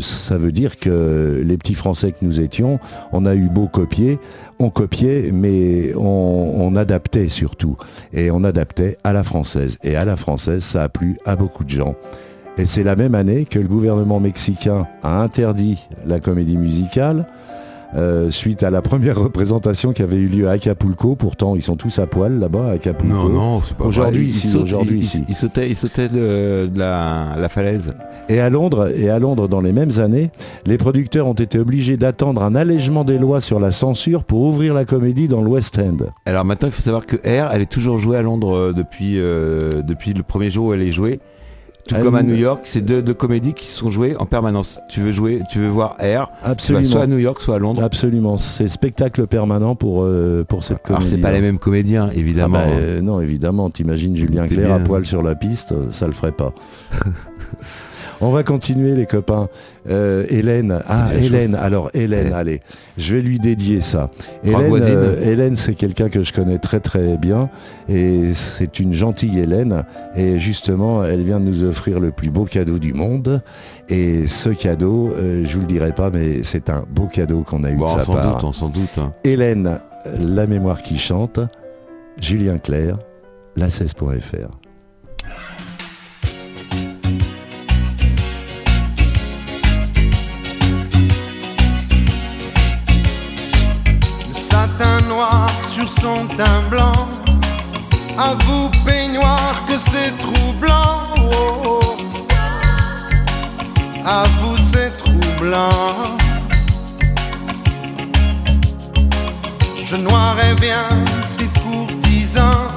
ça 0.00 0.36
veut 0.36 0.52
dire 0.52 0.76
que 0.76 1.40
les 1.44 1.56
petits 1.56 1.74
Français 1.74 2.12
que 2.12 2.24
nous 2.24 2.40
étions, 2.40 2.80
on 3.12 3.26
a 3.26 3.34
eu 3.34 3.48
beau 3.48 3.68
copier, 3.68 4.18
on 4.58 4.70
copiait, 4.70 5.30
mais 5.32 5.94
on, 5.96 6.54
on 6.56 6.76
adaptait 6.76 7.28
surtout. 7.28 7.76
Et 8.12 8.30
on 8.30 8.44
adaptait 8.44 8.96
à 9.04 9.12
la 9.12 9.22
française. 9.22 9.78
Et 9.82 9.96
à 9.96 10.04
la 10.04 10.16
française, 10.16 10.64
ça 10.64 10.84
a 10.84 10.88
plu 10.88 11.16
à 11.24 11.36
beaucoup 11.36 11.64
de 11.64 11.70
gens. 11.70 11.94
Et 12.56 12.66
c'est 12.66 12.84
la 12.84 12.94
même 12.94 13.14
année 13.14 13.46
que 13.46 13.58
le 13.58 13.66
gouvernement 13.66 14.20
mexicain 14.20 14.86
a 15.02 15.20
interdit 15.20 15.88
la 16.06 16.20
comédie 16.20 16.56
musicale. 16.56 17.26
Euh, 17.96 18.30
suite 18.30 18.62
à 18.62 18.70
la 18.70 18.82
première 18.82 19.18
représentation 19.20 19.92
qui 19.92 20.02
avait 20.02 20.16
eu 20.16 20.26
lieu 20.26 20.48
à 20.48 20.52
Acapulco, 20.52 21.14
pourtant 21.14 21.54
ils 21.56 21.62
sont 21.62 21.76
tous 21.76 21.98
à 21.98 22.06
poil 22.06 22.38
là-bas 22.38 22.66
à 22.68 22.70
Acapulco. 22.72 23.14
Non, 23.14 23.28
non, 23.28 23.60
c'est 23.62 23.76
pas 23.76 23.84
Aujourd'hui, 23.84 24.28
ici, 24.28 24.56
aujourd'hui, 24.56 25.08
il- 25.28 25.34
sautait, 25.34 25.70
il 25.70 25.76
sautait 25.76 26.08
de, 26.08 26.66
de 26.66 26.78
la, 26.78 27.36
la 27.38 27.48
falaise. 27.48 27.94
Et 28.28 28.40
à 28.40 28.48
Londres, 28.50 28.90
et 28.96 29.10
à 29.10 29.18
Londres 29.18 29.48
dans 29.48 29.60
les 29.60 29.72
mêmes 29.72 29.98
années, 29.98 30.30
les 30.66 30.78
producteurs 30.78 31.26
ont 31.26 31.34
été 31.34 31.58
obligés 31.58 31.96
d'attendre 31.98 32.42
un 32.42 32.54
allègement 32.54 33.04
des 33.04 33.18
lois 33.18 33.40
sur 33.42 33.60
la 33.60 33.70
censure 33.70 34.24
pour 34.24 34.40
ouvrir 34.42 34.72
la 34.74 34.84
comédie 34.86 35.28
dans 35.28 35.42
le 35.42 35.50
West 35.50 35.78
End. 35.78 36.06
Alors 36.24 36.44
maintenant, 36.44 36.68
il 36.68 36.72
faut 36.72 36.82
savoir 36.82 37.04
que 37.04 37.16
R, 37.16 37.50
elle 37.52 37.62
est 37.62 37.70
toujours 37.70 37.98
jouée 37.98 38.16
à 38.16 38.22
Londres 38.22 38.56
euh, 38.56 38.72
depuis, 38.72 39.18
euh, 39.18 39.82
depuis 39.82 40.14
le 40.14 40.22
premier 40.22 40.50
jour 40.50 40.68
où 40.68 40.72
elle 40.72 40.82
est 40.82 40.92
jouée. 40.92 41.20
Tout 41.86 41.96
comme 42.02 42.14
à 42.14 42.22
ne- 42.22 42.30
New 42.30 42.36
York, 42.36 42.62
c'est 42.64 42.80
deux, 42.80 43.02
deux 43.02 43.12
comédies 43.12 43.52
qui 43.52 43.66
sont 43.66 43.90
jouées 43.90 44.16
en 44.18 44.24
permanence. 44.24 44.80
Tu 44.88 45.00
veux 45.00 45.12
jouer, 45.12 45.40
tu 45.50 45.58
veux 45.58 45.68
voir 45.68 45.90
R, 45.98 45.98
tu 45.98 46.04
vas 46.06 46.28
Absolument. 46.50 46.90
soit 46.90 47.02
à 47.02 47.06
New 47.06 47.18
York, 47.18 47.40
soit 47.42 47.56
à 47.56 47.58
Londres. 47.58 47.82
Absolument, 47.82 48.36
c'est 48.38 48.68
spectacle 48.68 49.26
permanent 49.26 49.74
pour, 49.74 50.02
euh, 50.02 50.44
pour 50.48 50.64
cette 50.64 50.80
Alors 50.86 50.98
comédie. 51.00 51.16
c'est 51.16 51.20
pas 51.20 51.30
les 51.32 51.42
mêmes 51.42 51.58
comédiens, 51.58 52.08
Ah 52.10 52.14
évidemment. 52.14 52.58
bah, 52.58 52.64
euh, 52.70 53.00
non, 53.02 53.20
évidemment, 53.20 53.68
t'imagines 53.68 54.16
Julien 54.16 54.48
Clerc 54.48 54.72
à 54.72 54.78
poil 54.78 55.04
sur 55.04 55.22
la 55.22 55.34
piste, 55.34 55.72
euh, 55.72 55.86
ça 55.90 56.06
le 56.06 56.12
ferait 56.12 56.32
pas. 56.32 56.52
On 58.24 58.30
va 58.30 58.42
continuer 58.42 58.94
les 58.94 59.04
copains. 59.04 59.48
Euh, 59.90 60.24
Hélène, 60.30 60.80
ah, 60.88 61.08
Hélène, 61.14 61.54
alors 61.54 61.90
Hélène, 61.92 62.32
allez, 62.32 62.62
je 62.96 63.16
vais 63.16 63.20
lui 63.20 63.38
dédier 63.38 63.82
ça. 63.82 64.10
Euh, 64.46 65.20
Hélène, 65.22 65.56
c'est 65.56 65.74
quelqu'un 65.74 66.08
que 66.08 66.22
je 66.22 66.32
connais 66.32 66.56
très 66.56 66.80
très 66.80 67.18
bien 67.18 67.50
et 67.86 68.32
c'est 68.32 68.80
une 68.80 68.94
gentille 68.94 69.38
Hélène 69.38 69.84
et 70.16 70.38
justement 70.38 71.04
elle 71.04 71.22
vient 71.22 71.38
de 71.38 71.44
nous 71.44 71.64
offrir 71.64 72.00
le 72.00 72.12
plus 72.12 72.30
beau 72.30 72.44
cadeau 72.44 72.78
du 72.78 72.94
monde 72.94 73.42
et 73.90 74.26
ce 74.26 74.48
cadeau, 74.48 75.12
euh, 75.18 75.44
je 75.44 75.54
vous 75.56 75.60
le 75.60 75.66
dirai 75.66 75.92
pas 75.92 76.08
mais 76.08 76.42
c'est 76.44 76.70
un 76.70 76.86
beau 76.88 77.06
cadeau 77.06 77.42
qu'on 77.42 77.62
a 77.62 77.70
eu 77.70 77.76
de 77.76 77.86
sa 77.86 78.06
part. 78.06 78.36
Doute, 78.36 78.44
on 78.44 78.52
s'en 78.52 78.70
doute. 78.70 78.98
Hélène, 79.24 79.78
la 80.18 80.46
mémoire 80.46 80.80
qui 80.80 80.96
chante, 80.96 81.40
Julien 82.18 82.56
Clerc, 82.56 82.96
la16.fr. 83.58 84.63
sur 95.86 96.02
son 96.02 96.24
blanc. 96.70 96.92
À 98.16 98.34
vous, 98.44 98.70
peignoir, 98.86 99.64
que 99.66 99.74
c'est 99.90 100.12
troublant. 100.18 101.02
Oh. 101.18 101.96
À 104.04 104.24
vous, 104.40 104.56
c'est 104.72 104.96
troublant. 104.98 106.16
Je 109.84 109.96
noirais 109.96 110.54
bien 110.60 110.84
ces 111.22 111.48
courtisans, 111.60 112.68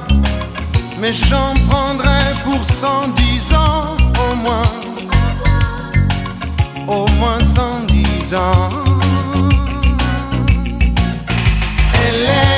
mais 1.00 1.12
j'en 1.12 1.54
prendrais 1.68 2.34
pour 2.44 2.62
110 2.64 3.54
ans 3.54 3.96
au 4.30 4.34
moins. 4.34 4.72
Au 6.86 7.06
moins 7.18 7.38
110 7.40 8.34
ans. 8.34 8.70
Hélène, 11.94 12.57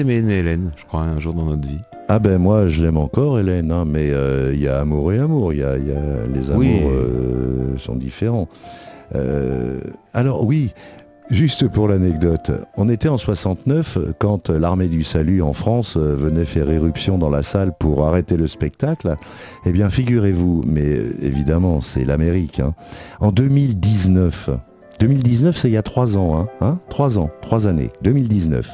aimé 0.00 0.34
Hélène, 0.34 0.70
je 0.76 0.84
crois, 0.84 1.02
un 1.02 1.18
jour 1.18 1.34
dans 1.34 1.44
notre 1.44 1.66
vie. 1.66 1.78
Ah 2.08 2.18
ben 2.18 2.38
moi 2.38 2.66
je 2.66 2.82
l'aime 2.82 2.96
encore 2.96 3.38
Hélène, 3.38 3.70
hein, 3.70 3.84
mais 3.86 4.10
euh, 4.10 4.50
il 4.52 4.60
y 4.60 4.66
a 4.68 4.80
amour 4.80 5.12
et 5.12 5.18
amour, 5.18 5.52
il 5.52 5.60
y 5.60 5.62
a, 5.64 5.76
il 5.78 5.86
y 5.88 5.92
a- 5.92 6.26
les 6.34 6.50
amours 6.50 6.58
Oui. 6.60 6.80
euh, 6.84 7.78
sont 7.78 7.94
différents. 7.94 8.48
Euh, 9.14 9.78
alors 10.12 10.44
oui, 10.44 10.72
juste 11.30 11.68
pour 11.68 11.86
l'anecdote, 11.86 12.50
on 12.76 12.88
était 12.88 13.08
en 13.08 13.16
69 13.18 13.98
quand 14.18 14.50
l'armée 14.50 14.88
du 14.88 15.04
salut 15.04 15.40
en 15.42 15.52
France 15.52 15.96
venait 15.96 16.44
faire 16.44 16.68
éruption 16.70 17.16
dans 17.16 17.30
la 17.30 17.42
salle 17.42 17.72
pour 17.78 18.04
arrêter 18.06 18.36
le 18.36 18.48
spectacle. 18.48 19.14
Eh 19.64 19.70
bien 19.72 19.88
figurez-vous, 19.88 20.62
mais 20.66 20.90
évidemment 21.22 21.80
c'est 21.80 22.04
l'Amérique, 22.04 22.58
hein. 22.60 22.74
en 23.20 23.30
2019, 23.30 24.50
2019 24.98 25.56
c'est 25.56 25.68
il 25.68 25.74
y 25.74 25.76
a 25.76 25.82
trois 25.82 26.16
ans, 26.18 26.36
hein, 26.40 26.48
hein, 26.60 26.78
trois 26.88 27.18
ans, 27.20 27.30
trois 27.42 27.66
années, 27.68 27.90
2019. 28.02 28.68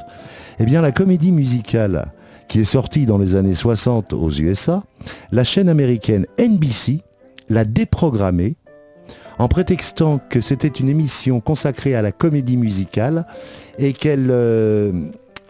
Eh 0.59 0.65
bien 0.65 0.81
la 0.81 0.93
comédie 0.93 1.33
musicale 1.33 2.13
qui 2.49 2.61
est 2.61 2.65
sortie 2.65 3.07
dans 3.07 3.19
les 3.19 3.37
années 3.37 3.55
60 3.55 4.13
aux 4.13 4.31
USA, 4.31 4.85
la 5.33 5.45
chaîne 5.45 5.69
américaine 5.69 6.27
NBC 6.39 7.03
l'a 7.49 7.65
déprogrammée 7.65 8.57
en 9.39 9.49
prétextant 9.49 10.19
que 10.19 10.41
c'était 10.41 10.69
une 10.69 10.89
émission 10.89 11.41
consacrée 11.41 11.95
à 11.95 12.03
la 12.03 12.13
comédie 12.13 12.57
musicale 12.57 13.27
et 13.79 13.93
qu'elle, 13.93 14.29
euh, 14.31 14.93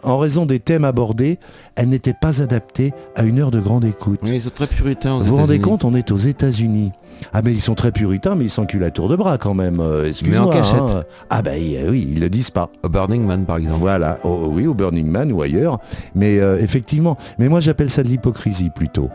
en 0.03 0.19
raison 0.19 0.47
des 0.47 0.61
thèmes 0.61 0.85
abordés, 0.85 1.39
elle 1.75 1.89
n'était 1.89 2.15
pas 2.21 2.43
adaptée 2.43 2.93
à 3.15 3.25
une 3.25 3.39
heure 3.39 3.51
de 3.51 3.61
grande 3.61 3.85
écoute. 3.85 4.21
Oui, 4.23 4.33
ils 4.35 4.41
sont 4.43 4.51
très 4.51 4.67
puritains. 4.67 5.15
aux 5.15 5.19
Vous 5.21 5.25
vous 5.25 5.37
rendez 5.37 5.59
compte, 5.59 5.85
on 5.85 5.95
est 5.95 6.11
aux 6.11 6.17
États-Unis. 6.19 6.93
Ah 7.33 7.41
mais 7.43 7.53
ils 7.53 7.63
sont 7.63 7.75
très 7.75 7.93
puritains, 7.93 8.35
mais 8.35 8.45
ils 8.45 8.51
s'enculent 8.51 8.85
à 8.85 8.91
tour 8.91 9.09
de 9.09 9.17
bras 9.17 9.39
quand 9.39 9.55
même. 9.55 9.81
euh, 9.81 10.13
cachette. 10.53 10.81
hein. 10.81 11.03
Ah 11.31 11.41
ben 11.43 11.59
oui, 11.89 12.09
ils 12.13 12.21
le 12.21 12.29
disent 12.29 12.51
pas. 12.51 12.69
Au 12.83 12.89
Burning 12.89 13.25
Man, 13.25 13.45
par 13.47 13.57
exemple. 13.57 13.79
Voilà, 13.79 14.19
oui, 14.25 14.67
au 14.67 14.75
Burning 14.75 15.07
Man 15.09 15.33
ou 15.33 15.41
ailleurs. 15.43 15.79
Mais 16.15 16.39
euh, 16.39 16.61
effectivement, 16.61 17.17
mais 17.39 17.49
moi 17.49 17.61
j'appelle 17.61 17.91
ça 17.91 18.03
de 18.03 18.09
l'hypocrisie 18.09 18.71
plutôt. 18.71 19.11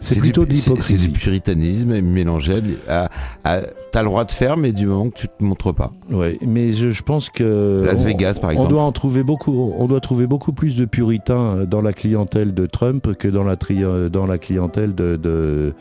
C'est 0.00 0.14
du- 0.14 0.20
plutôt 0.20 0.44
de 0.44 0.50
c'est- 0.52 0.58
C'est 0.62 0.70
l'hypocrisie. 0.70 1.08
du 1.08 1.18
puritanisme 1.18 2.00
mélangé 2.00 2.62
à, 2.88 3.08
à- 3.44 3.60
T'as 3.90 4.02
le 4.02 4.06
droit 4.08 4.24
de 4.24 4.30
faire, 4.32 4.56
mais 4.56 4.72
du 4.72 4.86
moment 4.86 5.10
que 5.10 5.16
tu 5.18 5.26
te 5.28 5.42
montres 5.42 5.74
pas. 5.74 5.90
Ouais, 6.10 6.38
mais 6.46 6.72
je, 6.72 6.90
je 6.90 7.02
pense 7.02 7.30
que 7.30 7.82
Las 7.84 8.00
on- 8.00 8.04
Vegas, 8.04 8.34
par 8.40 8.50
on 8.50 8.52
exemple. 8.52 8.70
doit 8.70 8.82
en 8.82 8.92
trouver 8.92 9.22
beaucoup. 9.24 9.72
On 9.76 9.86
doit 9.86 10.00
trouver 10.00 10.26
beaucoup 10.26 10.52
plus 10.52 10.76
de 10.76 10.84
puritains 10.84 11.64
dans 11.68 11.80
la 11.82 11.92
clientèle 11.92 12.54
de 12.54 12.66
Trump 12.66 13.14
que 13.14 13.26
dans 13.28 13.44
la 13.44 13.56
tri- 13.56 13.82
euh, 13.82 14.08
dans 14.08 14.26
la 14.26 14.38
clientèle 14.38 14.94
de 14.94 15.16
de 15.16 15.74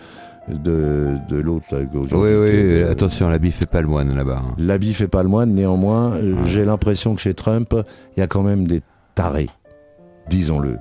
de, 0.49 1.17
de 1.29 1.35
l'autre. 1.35 1.65
Oui, 1.73 2.07
oui, 2.13 2.51
que- 2.51 2.89
attention, 2.89 3.29
l'habit 3.29 3.51
fait 3.51 3.65
pas 3.69 3.81
le 3.81 3.87
moine 3.87 4.15
là-bas. 4.15 4.41
hein. 4.47 4.55
L'habit 4.57 4.93
fait 4.93 5.09
pas 5.09 5.21
le 5.21 5.27
moine, 5.29 5.53
néanmoins, 5.53 6.13
euh, 6.13 6.33
Ouais. 6.35 6.39
j'ai 6.45 6.63
l'impression 6.63 7.13
que 7.15 7.21
chez 7.21 7.33
Trump, 7.33 7.75
il 8.15 8.19
y 8.21 8.23
a 8.23 8.27
quand 8.27 8.43
même 8.43 8.65
des 8.65 8.81
tarés, 9.13 9.49
disons-le. 10.29 10.77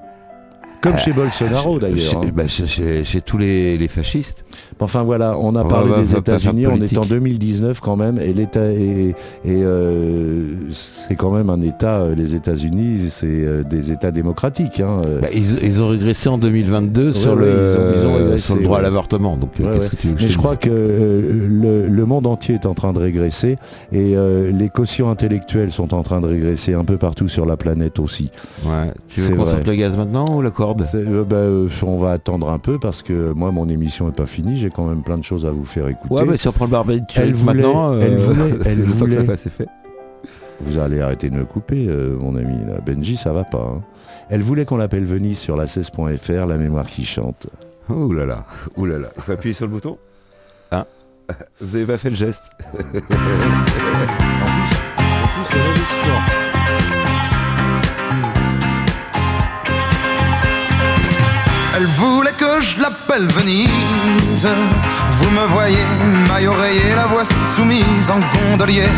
Comme 0.91 0.99
chez 0.99 1.13
Bolsonaro 1.13 1.79
d'ailleurs. 1.79 1.99
Chez, 1.99 2.17
hein. 2.17 2.31
bah, 2.35 2.45
chez- 2.49 3.21
tous 3.21 3.39
les, 3.39 3.77
les 3.79 3.89
fascistes. 3.89 4.45
Enfin 4.81 5.03
voilà, 5.03 5.37
on 5.39 5.55
a 5.57 5.65
On 5.65 5.69
parlé 5.69 5.91
va- 5.91 6.01
des 6.03 6.15
États-Unis, 6.17 6.67
on 6.67 6.77
est 6.81 6.99
en 6.99 7.05
2019 7.05 7.81
quand 7.81 7.97
même, 7.97 8.19
et 8.19 8.33
l'État 8.33 8.71
et, 8.73 9.09
et, 9.09 9.15
euh, 9.47 10.45
c'est 10.71 11.15
quand 11.17 11.31
même 11.31 11.51
un 11.51 11.61
État. 11.63 11.99
euh, 12.01 12.15
Les 12.15 12.35
États-Unis, 12.35 13.09
c'est 13.11 13.27
euh, 13.27 13.63
des 13.63 13.91
États 13.91 14.11
démocratiques. 14.11 14.81
hein. 14.81 15.01
Bah, 15.21 15.29
ils, 15.33 15.63
ils 15.65 15.83
ont 15.83 15.89
régressé 15.89 16.29
en 16.29 16.39
2022 16.39 17.13
sur, 17.13 17.33
ouais, 17.35 17.41
le, 17.41 17.47
ils 17.47 17.79
ont- 17.79 17.93
ils 17.95 18.07
ont 18.07 18.15
régressé, 18.17 18.39
sur 18.45 18.57
le 18.57 18.63
droit 18.63 18.79
à 18.79 18.83
l'avortement. 18.83 19.37
Donc, 19.37 19.51
Ouais, 19.59 19.67
qu'est-ce 19.75 19.85
ouais. 19.85 19.89
que 19.91 19.97
tu 19.97 20.09
veux 20.09 20.15
que 20.15 20.23
Mais 20.23 20.29
je 20.29 20.39
crois 20.39 20.57
que 20.57 20.69
euh, 20.71 21.49
le, 21.49 21.89
le 21.89 22.05
monde 22.07 22.27
entier 22.27 22.55
est 22.57 22.67
en 22.67 22.75
train 22.75 22.93
de 22.93 22.99
régresser 22.99 23.57
et 23.93 24.17
euh, 24.17 24.51
les 24.53 24.69
quotients 24.69 25.11
intellectuels 25.11 25.73
sont 25.73 25.95
en 25.95 26.03
train 26.03 26.21
de 26.21 26.27
régresser 26.27 26.75
un 26.75 26.85
peu 26.85 26.97
partout 26.97 27.29
sur 27.29 27.47
la 27.47 27.57
planète 27.57 27.99
aussi. 27.99 28.31
Ouais. 28.65 28.93
Tu 29.09 29.21
veux 29.21 29.37
qu'on 29.37 29.47
sorte 29.47 29.67
le 29.67 29.75
gaz 29.75 29.97
maintenant 29.97 30.27
ou 30.35 30.43
la 30.43 30.51
corde 30.51 30.76
Euh, 30.95 31.25
bah, 31.25 31.37
euh, 31.37 31.69
on 31.83 31.97
va 31.97 32.13
attendre 32.13 32.51
un 32.51 32.59
peu 32.59 32.79
parce 32.79 33.03
que 33.03 33.33
moi 33.33 33.51
mon 33.53 33.69
émission 33.69 34.09
est 34.09 34.17
pas 34.17 34.27
finie, 34.27 34.57
j'ai 34.59 34.71
quand 34.71 34.87
même 34.87 35.03
plein 35.03 35.19
de 35.19 35.25
choses 35.25 35.47
à 35.47 35.51
vous 35.51 35.65
faire 35.65 35.89
écouter. 35.89 36.15
Ouais, 36.15 36.25
mais 36.25 36.37
si 36.37 36.49
on 36.49 36.53
prend 36.53 36.67
le 36.67 36.71
barbecue 36.71 37.03
Elle 37.17 37.35
voulait- 37.35 37.63
maintenant, 37.63 37.95
euh, 37.95 38.01
elle 38.03 38.17
voulait- 38.17 38.59
elle 38.67 38.85
le 38.85 38.93
temps 38.93 39.07
que 39.07 39.13
ça 39.13 39.25
fasse 39.25 39.47
effet. 39.47 39.67
Vous 40.61 40.79
allez 40.79 41.01
arrêter 41.01 41.29
de 41.31 41.37
me 41.37 41.45
couper, 41.45 41.87
mon 42.19 42.35
ami. 42.37 42.55
Là. 42.67 42.81
Benji, 42.85 43.17
ça 43.17 43.33
va 43.33 43.45
pas. 43.45 43.73
hein. 43.77 43.83
Elle 44.31 44.43
voulait 44.43 44.65
qu'on 44.65 44.79
l'appelle 44.79 45.05
Venise 45.05 45.39
sur 45.39 45.57
la 45.57 45.67
16.fr, 45.67 46.47
la 46.47 46.57
mémoire 46.57 46.87
qui 46.87 47.05
chante. 47.05 47.49
Ouh 47.91 48.13
là 48.13 48.25
là, 48.25 48.45
ouh 48.77 48.87
là 48.87 48.99
là. 48.99 49.09
Faut 49.19 49.33
appuyer 49.33 49.55
sur 49.55 49.67
le 49.67 49.73
bouton 49.73 49.99
Hein? 50.73 50.85
Vous 51.61 51.77
avez 51.77 51.87
pas 51.87 51.99
fait 51.99 52.11
le 52.11 52.17
geste 52.17 52.43
Elle 61.77 61.87
voulait 61.89 62.33
que 62.33 62.63
je 62.63 62.81
l'appelle 62.81 63.27
Venise. 63.27 64.49
Vous 65.19 65.31
me 65.31 65.45
voyez, 65.49 65.85
maille 66.27 66.47
oreiller, 66.47 66.95
la 66.97 67.05
voix 67.05 67.25
soumise 67.55 68.11
en 68.11 68.19
gondolier. 68.35 68.89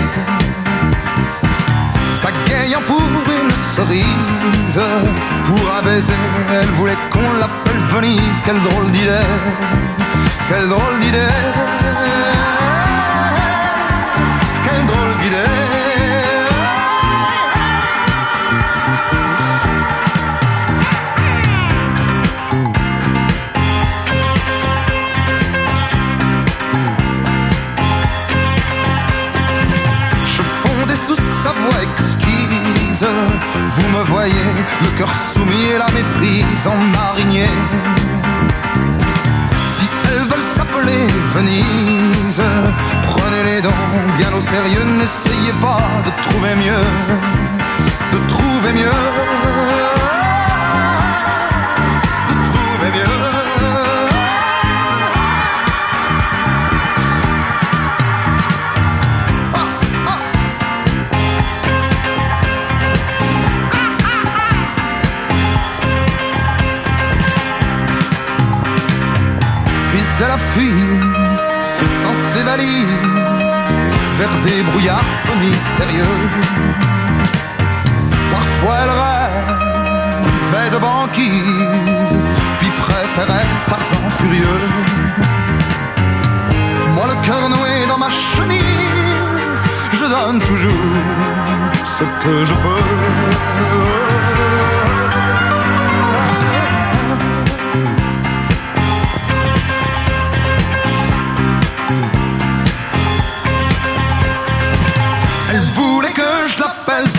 Pagayant 2.22 2.82
pour 2.86 3.00
une 3.00 3.50
cerise, 3.74 4.80
pour 5.44 5.74
un 5.76 5.82
baiser, 5.82 6.12
elle 6.52 6.70
voulait 6.76 6.98
qu'on 7.10 7.32
l'appelle 7.40 7.82
Venise. 7.96 8.42
Quelle 8.44 8.62
drôle 8.62 8.88
d'idée, 8.92 9.26
quelle 10.48 10.68
drôle 10.68 11.00
d'idée, 11.00 11.34
Vous 33.00 33.88
me 33.96 34.02
voyez, 34.06 34.34
le 34.82 34.98
cœur 34.98 35.08
soumis 35.32 35.66
et 35.72 35.78
la 35.78 35.86
méprise 35.86 36.66
en 36.66 36.76
marinier. 36.98 37.46
Si 39.76 39.86
elles 40.08 40.26
veulent 40.26 40.50
s'appeler 40.56 41.06
Venise, 41.34 42.42
prenez-les 43.04 43.62
donc 43.62 43.72
bien 44.18 44.32
au 44.36 44.40
sérieux. 44.40 44.82
N'essayez 44.98 45.52
pas 45.60 45.86
de 46.04 46.10
trouver 46.28 46.56
mieux, 46.56 46.84
de 48.14 48.18
trouver 48.26 48.72
mieux, 48.72 48.90
sans 72.02 72.14
ses 72.32 72.42
valises 72.42 72.86
vers 74.18 74.34
des 74.44 74.62
brouillards 74.62 75.04
mystérieux. 75.40 76.18
Parfois 78.32 78.76
elle 78.82 78.94
rêvait 80.50 80.70
de 80.70 80.78
banquise, 80.78 82.18
puis 82.58 82.70
préférait 82.82 83.46
Tarzan 83.66 84.10
furieux. 84.18 84.62
Moi 86.94 87.06
le 87.06 87.26
cœur 87.26 87.48
noué 87.48 87.86
dans 87.88 87.98
ma 87.98 88.10
chemise, 88.10 89.62
je 89.92 90.06
donne 90.14 90.40
toujours 90.40 90.72
ce 91.84 92.04
que 92.22 92.44
je 92.44 92.54
peux. 92.54 92.84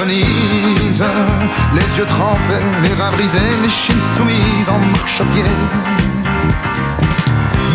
Les 0.10 1.98
yeux 1.98 2.06
trempés, 2.06 2.64
les 2.82 2.94
reins 2.96 3.12
brisés, 3.12 3.38
les 3.62 3.70
chines 3.70 4.02
soumises 4.18 4.68
en 4.68 4.80
marche 4.92 5.22
à 5.22 5.26
pied 5.26 5.44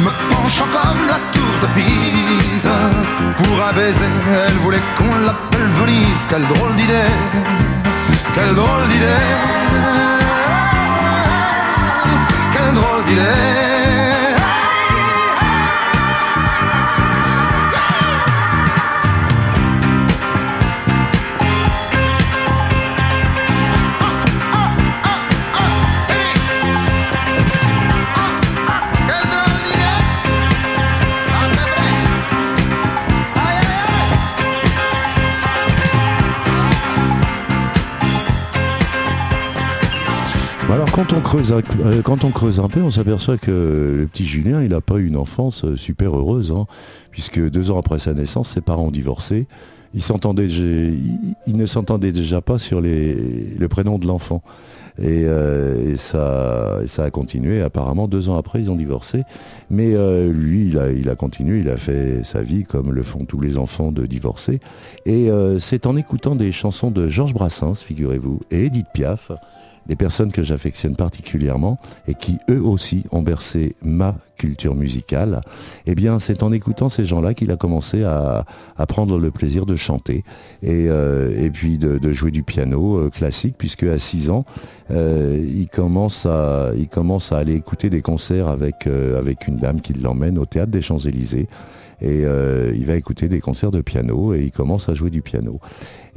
Me 0.02 0.10
penchant 0.34 0.66
comme 0.72 1.06
la 1.06 1.18
tour 1.32 1.54
de 1.62 1.68
Pise. 1.76 2.68
Pour 3.36 3.64
un 3.64 3.72
baiser, 3.72 4.04
elle 4.48 4.58
voulait 4.58 4.82
qu'on 4.98 5.14
l'appelle 5.24 5.70
Venise. 5.80 6.26
Quelle 6.28 6.46
drôle 6.54 6.74
d'idée. 6.74 7.12
Quelle 8.34 8.54
drôle 8.54 8.86
d'idée. 8.88 9.22
Quelle 12.52 12.74
drôle 12.74 13.04
d'idée 13.06 13.73
quand 40.94 41.12
on 41.12 41.20
creuse 41.20 41.52
un, 41.52 41.60
euh, 41.80 42.02
quand 42.02 42.22
on 42.22 42.30
creuse 42.30 42.60
un 42.60 42.68
peu, 42.68 42.80
on 42.80 42.90
s'aperçoit 42.90 43.36
que 43.36 43.50
le 43.98 44.06
petit 44.06 44.24
Julien, 44.24 44.62
il 44.62 44.68
n'a 44.68 44.80
pas 44.80 44.98
eu 44.98 45.06
une 45.06 45.16
enfance 45.16 45.64
euh, 45.64 45.76
super 45.76 46.16
heureuse, 46.16 46.52
hein, 46.52 46.66
puisque 47.10 47.40
deux 47.50 47.72
ans 47.72 47.78
après 47.80 47.98
sa 47.98 48.14
naissance, 48.14 48.50
ses 48.50 48.60
parents 48.60 48.84
ont 48.84 48.90
divorcé. 48.92 49.48
Il, 49.92 50.02
s'entendait, 50.02 50.46
il, 50.46 51.34
il 51.48 51.56
ne 51.56 51.66
s'entendait 51.66 52.12
déjà 52.12 52.40
pas 52.40 52.60
sur 52.60 52.80
le 52.80 53.66
prénom 53.66 53.98
de 53.98 54.06
l'enfant. 54.06 54.44
Et, 55.00 55.24
euh, 55.24 55.96
ça, 55.96 56.78
a 56.98 57.10
continué. 57.10 57.60
Apparemment, 57.60 58.06
deux 58.06 58.28
ans 58.28 58.36
après, 58.36 58.60
ils 58.60 58.70
ont 58.70 58.76
divorcé. 58.76 59.22
Mais 59.70 59.94
lui, 60.28 60.68
il 60.68 61.08
a, 61.08 61.16
continué, 61.16 61.58
il 61.58 61.68
a 61.70 61.76
fait 61.76 62.22
sa 62.22 62.42
vie 62.42 62.62
comme 62.62 62.92
le 62.92 63.02
font 63.02 63.24
tous 63.24 63.40
les 63.40 63.58
enfants 63.58 63.90
de 63.90 64.06
divorcés. 64.06 64.60
Et 65.06 65.28
c'est 65.58 65.86
en 65.86 65.96
écoutant 65.96 66.36
des 66.36 66.52
chansons 66.52 66.92
de 66.92 67.08
Georges 67.08 67.34
Brassens, 67.34 67.74
figurez-vous, 67.74 68.40
et 68.52 68.66
Edith 68.66 68.86
Piaf, 68.92 69.30
des 69.86 69.96
personnes 69.96 70.32
que 70.32 70.42
j'affectionne 70.42 70.96
particulièrement 70.96 71.78
et 72.08 72.14
qui 72.14 72.38
eux 72.50 72.62
aussi 72.62 73.04
ont 73.10 73.22
bercé 73.22 73.76
ma 73.82 74.16
culture 74.36 74.74
musicale, 74.74 75.42
eh 75.86 75.94
bien 75.94 76.18
c'est 76.18 76.42
en 76.42 76.52
écoutant 76.52 76.88
ces 76.88 77.04
gens-là 77.04 77.34
qu'il 77.34 77.50
a 77.50 77.56
commencé 77.56 78.02
à, 78.04 78.44
prendre 78.88 79.18
le 79.18 79.30
plaisir 79.30 79.66
de 79.66 79.76
chanter 79.76 80.24
et, 80.62 80.86
euh, 80.88 81.48
puis 81.52 81.78
de, 81.78 82.12
jouer 82.12 82.30
du 82.30 82.42
piano 82.42 82.98
euh, 82.98 83.10
classique 83.10 83.54
puisque 83.56 83.84
à 83.84 83.98
6 83.98 84.30
ans 84.30 84.44
euh, 84.90 85.42
il, 85.42 85.68
commence 85.68 86.26
à, 86.26 86.72
aller 87.36 87.54
écouter 87.54 87.90
des 87.90 88.02
concerts 88.02 88.48
avec, 88.48 88.86
une 88.86 89.56
dame 89.56 89.80
qui 89.80 89.94
l'emmène 89.94 90.38
au 90.38 90.46
théâtre 90.46 90.72
des 90.72 90.82
Champs-Élysées 90.82 91.48
et 92.02 92.22
il 92.22 92.84
va 92.84 92.96
écouter 92.96 93.28
des 93.28 93.40
concerts 93.40 93.70
de 93.70 93.80
piano 93.80 94.34
et 94.34 94.42
il 94.42 94.50
commence 94.52 94.88
à 94.88 94.94
jouer 94.94 95.10
du 95.10 95.22
piano. 95.22 95.60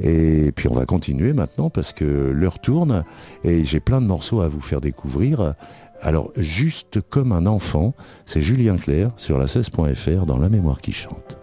Et 0.00 0.52
puis 0.52 0.68
on 0.68 0.74
va 0.74 0.86
continuer 0.86 1.32
maintenant 1.32 1.70
parce 1.70 1.92
que 1.92 2.04
l'heure 2.04 2.58
tourne 2.60 3.04
et 3.44 3.64
j'ai 3.64 3.80
plein 3.80 4.00
de 4.00 4.06
morceaux 4.06 4.40
à 4.40 4.48
vous 4.48 4.60
faire 4.60 4.80
découvrir. 4.80 5.54
Alors 6.00 6.30
juste 6.36 7.00
comme 7.00 7.32
un 7.32 7.46
enfant, 7.46 7.94
c'est 8.24 8.40
Julien 8.40 8.76
Clerc 8.76 9.10
sur 9.16 9.38
la 9.38 9.46
16.fr 9.46 10.24
dans 10.24 10.38
La 10.38 10.48
mémoire 10.48 10.80
qui 10.80 10.92
chante. 10.92 11.36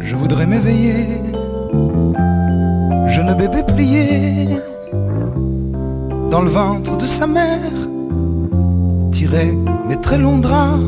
Je 0.00 0.16
voudrais 0.16 0.46
m'éveiller, 0.46 1.20
jeune 3.08 3.36
bébé 3.36 3.62
plié 3.62 4.58
dans 6.34 6.42
le 6.42 6.50
ventre 6.50 6.96
de 6.96 7.06
sa 7.06 7.28
mère, 7.28 7.76
tirer 9.12 9.56
mes 9.86 10.00
très 10.00 10.18
longs 10.18 10.38
draps 10.38 10.82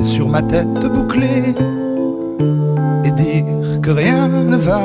sur 0.00 0.30
ma 0.30 0.40
tête 0.40 0.80
bouclée 0.94 1.54
et 3.04 3.10
dire 3.10 3.44
que 3.82 3.90
rien 3.90 4.28
ne 4.28 4.56
va. 4.56 4.80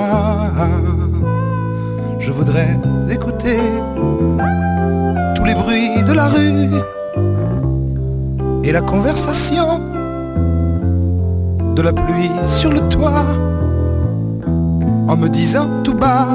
Je 2.20 2.34
voudrais 2.34 2.78
écouter 3.10 3.60
tous 5.36 5.46
les 5.46 5.56
bruits 5.56 6.04
de 6.04 6.12
la 6.12 6.28
rue 6.28 6.70
et 8.66 8.74
la 8.74 8.82
conversation 8.82 9.80
de 11.78 11.82
la 11.82 11.94
pluie 11.94 12.36
sur 12.44 12.72
le 12.74 12.82
toit 12.90 13.26
en 15.08 15.16
me 15.16 15.30
disant 15.30 15.70
tout 15.86 15.94
bas 15.94 16.28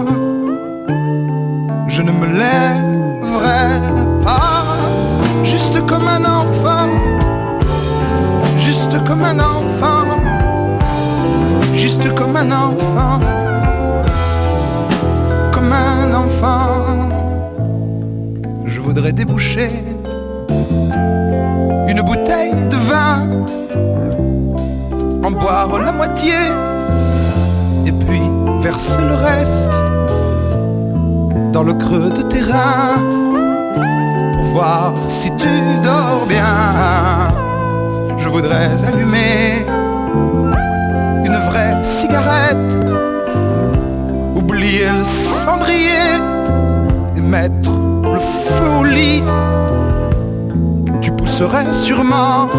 je 1.97 2.03
ne 2.03 2.13
me 2.13 2.27
lèverai 2.27 3.81
pas. 4.23 4.65
Juste 5.45 5.81
comme 5.87 6.07
un 6.07 6.25
enfant. 6.27 6.89
Juste 8.59 9.03
comme 9.05 9.25
un 9.25 9.39
enfant. 9.39 10.05
Juste 11.73 12.15
comme 12.15 12.37
un 12.37 12.53
enfant. 12.53 13.19
Comme 15.53 15.73
un 15.73 16.13
enfant. 16.13 17.09
Je 18.67 18.79
voudrais 18.79 19.13
déboucher 19.13 19.71
une 21.89 22.03
bouteille 22.03 22.61
de 22.73 22.77
vin. 22.77 23.21
En 25.25 25.31
boire 25.31 25.79
la 25.79 25.93
moitié. 25.93 26.35
Et 27.87 27.93
puis 27.93 28.21
verser 28.61 29.01
le 29.01 29.15
reste 29.15 29.86
dans 31.57 31.63
le 31.63 31.73
creux 31.73 32.11
de 32.11 32.21
tes 32.21 32.43
reins 32.43 33.01
pour 34.35 34.45
voir 34.57 34.93
si 35.09 35.31
tu 35.39 35.49
dors 35.83 36.27
bien. 36.29 37.33
Je 38.19 38.29
voudrais 38.29 38.69
allumer 38.87 39.65
une 41.25 41.39
vraie 41.49 41.83
cigarette, 41.83 42.77
oublier 44.35 44.91
le 44.99 45.03
cendrier 45.03 46.11
et 47.17 47.23
mettre 47.23 47.73
le 48.03 48.21
feu 48.21 48.69
au 48.81 48.85
lit. 48.85 49.23
Tu 51.01 51.11
pousserais 51.11 51.73
sûrement 51.73 52.51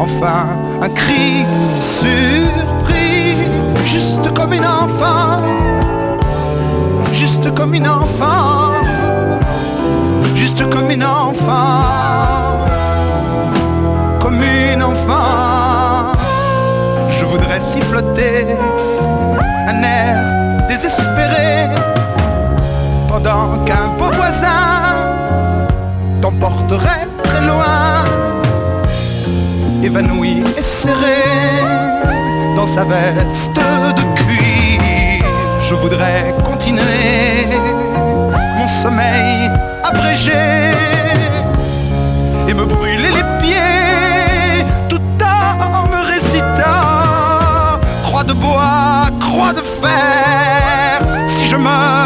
enfin 0.00 0.44
un 0.82 0.90
cri 0.90 1.46
surpris, 2.02 3.36
juste 3.86 4.34
comme 4.34 4.52
une 4.52 4.66
enfant 4.66 5.63
juste 7.26 7.54
comme 7.54 7.72
une 7.72 7.88
enfant, 7.88 8.72
juste 10.34 10.68
comme 10.68 10.90
une 10.90 11.02
enfant, 11.02 12.58
comme 14.20 14.42
une 14.42 14.82
enfant. 14.82 16.12
Je 17.18 17.24
voudrais 17.24 17.60
siffloter 17.60 18.58
un 19.70 19.82
air 19.82 20.68
désespéré 20.68 21.70
pendant 23.08 23.64
qu'un 23.64 23.88
beau 23.98 24.10
voisin 24.20 24.66
t'emporterait 26.20 27.08
très 27.22 27.40
loin, 27.40 28.04
évanoui 29.82 30.44
et 30.58 30.62
serré 30.62 31.22
dans 32.54 32.66
sa 32.66 32.84
veste 32.84 33.60
de 33.98 34.02
cuir. 34.14 35.24
Je 35.66 35.74
voudrais 35.74 36.34
mon 36.46 36.53
sommeil 38.84 39.50
abrégé 39.82 40.44
et 42.46 42.52
me 42.52 42.66
brûler 42.66 43.12
les 43.18 43.26
pieds 43.42 44.62
tout 44.90 45.00
en 45.24 45.86
me 45.92 46.00
récitant 46.14 47.80
croix 48.02 48.24
de 48.24 48.34
bois, 48.34 49.06
croix 49.20 49.54
de 49.54 49.62
fer. 49.82 51.00
Si 51.34 51.48
je 51.48 51.56
meurs, 51.56 52.03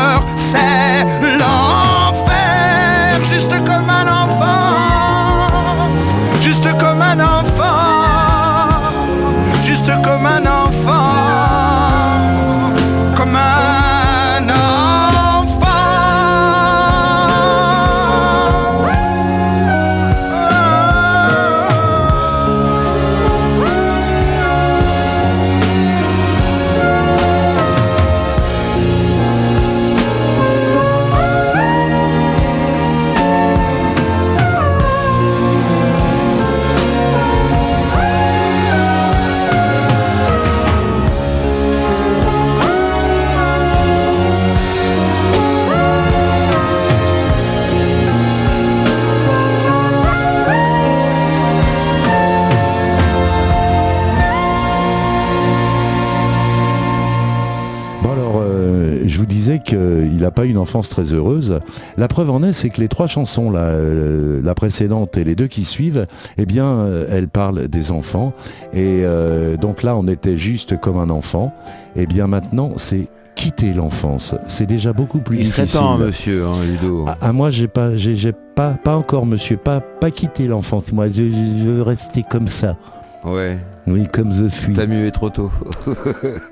pas 60.39 60.45
une 60.45 60.59
enfance 60.59 60.89
très 60.89 61.12
heureuse. 61.12 61.59
La 61.97 62.07
preuve 62.07 62.30
en 62.30 62.45
est, 62.45 62.53
c'est 62.53 62.68
que 62.70 62.80
les 62.80 62.86
trois 62.86 63.09
chansons, 63.09 63.51
la, 63.51 63.72
la, 64.41 64.55
précédente 64.55 65.16
et 65.16 65.24
les 65.24 65.34
deux 65.34 65.49
qui 65.49 65.64
suivent, 65.64 66.07
eh 66.36 66.47
bien, 66.47 66.86
elles 67.11 67.26
parlent 67.26 67.66
des 67.66 67.91
enfants. 67.91 68.32
Et 68.72 69.01
euh, 69.03 69.57
donc 69.57 69.82
là, 69.82 69.97
on 69.97 70.07
était 70.07 70.36
juste 70.36 70.78
comme 70.80 70.97
un 70.97 71.11
enfant. 71.11 71.53
Et 71.97 72.07
bien 72.07 72.28
maintenant, 72.28 72.70
c'est 72.76 73.09
quitter 73.34 73.72
l'enfance. 73.72 74.36
C'est 74.47 74.66
déjà 74.66 74.93
beaucoup 74.93 75.18
plus 75.18 75.39
Il 75.41 75.49
serait 75.49 75.62
difficile. 75.62 75.80
temps, 75.80 75.99
monsieur, 75.99 76.45
hein, 76.47 76.64
Ludo. 76.64 77.05
Ah, 77.09 77.18
ah, 77.20 77.32
moi, 77.32 77.51
j'ai 77.51 77.66
pas, 77.66 77.97
j'ai, 77.97 78.30
pas, 78.32 78.70
pas 78.84 78.95
encore, 78.95 79.26
monsieur, 79.26 79.57
pas, 79.57 79.80
pas 79.80 80.12
quitté 80.12 80.47
l'enfance. 80.47 80.93
Moi, 80.93 81.09
je, 81.09 81.24
je 81.30 81.64
veux 81.68 81.82
rester 81.82 82.22
comme 82.22 82.47
ça. 82.47 82.76
Ouais, 83.24 83.59
Oui, 83.89 84.07
comme 84.12 84.32
je 84.32 84.47
suis. 84.47 84.72
t'as 84.72 84.86
mué 84.86 85.11
trop 85.11 85.30
tôt. 85.30 85.51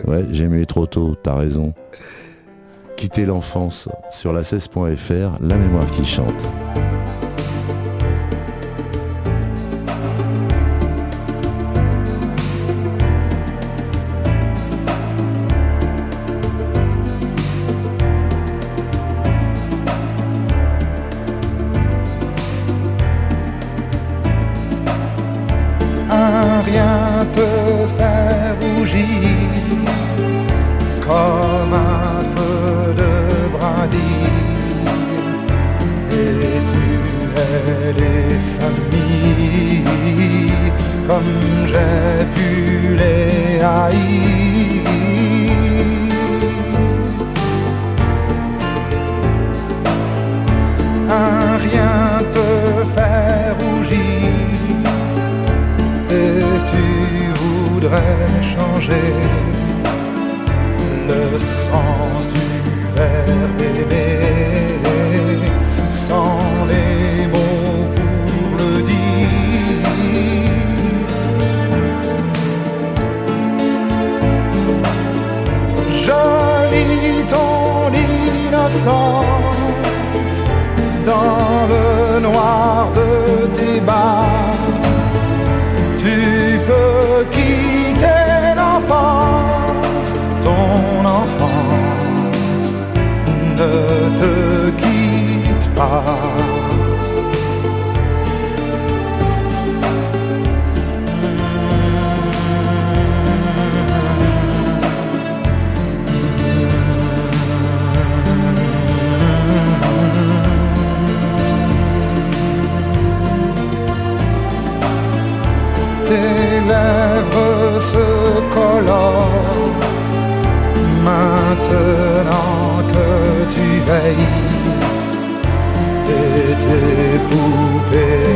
Ouais, 0.08 0.24
j'ai 0.32 0.48
mué 0.48 0.66
trop 0.66 0.86
tôt, 0.86 1.14
t'as 1.22 1.36
raison. 1.36 1.72
Quitter 2.96 3.26
l'enfance 3.26 3.88
sur 4.10 4.32
la 4.32 4.40
16.fr, 4.40 5.42
la 5.42 5.56
mémoire 5.56 5.90
qui 5.92 6.04
chante. 6.04 6.48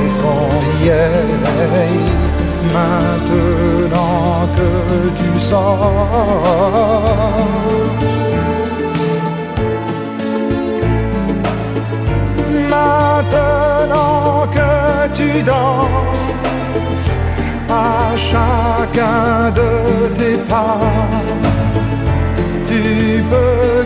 Sont 0.09 0.49
vieilles 0.81 2.11
maintenant 2.73 4.49
que 4.57 4.71
tu 5.19 5.41
sors. 5.41 5.93
Maintenant 12.69 14.47
que 14.57 15.09
tu 15.19 15.43
danses 15.43 17.17
à 17.69 18.17
chacun 18.17 19.51
de 19.61 20.09
tes 20.19 20.39
pas, 20.53 20.81
tu 22.67 23.23
peux 23.31 23.80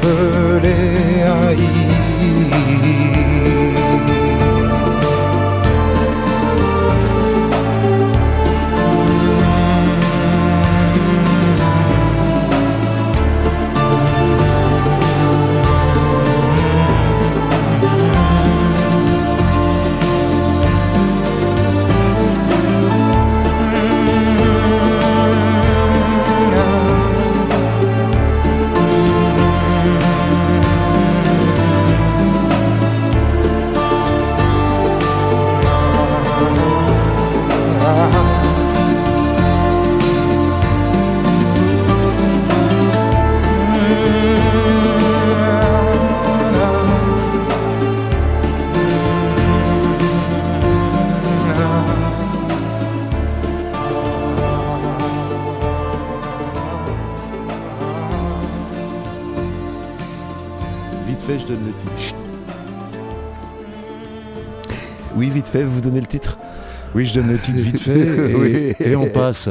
tu 0.00 0.06
peux 0.06 0.60
les 0.62 1.22
haïr. 1.22 1.90
Fait, 65.60 65.64
vous 65.66 65.80
donnez 65.80 66.00
le 66.00 66.06
titre. 66.06 66.38
Oui, 66.94 67.06
je 67.06 67.14
donne 67.20 67.28
le 67.30 67.38
titre 67.38 67.58
vite 67.58 67.80
fait. 67.80 68.00
Et, 68.00 68.34
Oui. 68.34 68.74
et 68.80 68.96
on 68.96 69.06
passe 69.06 69.48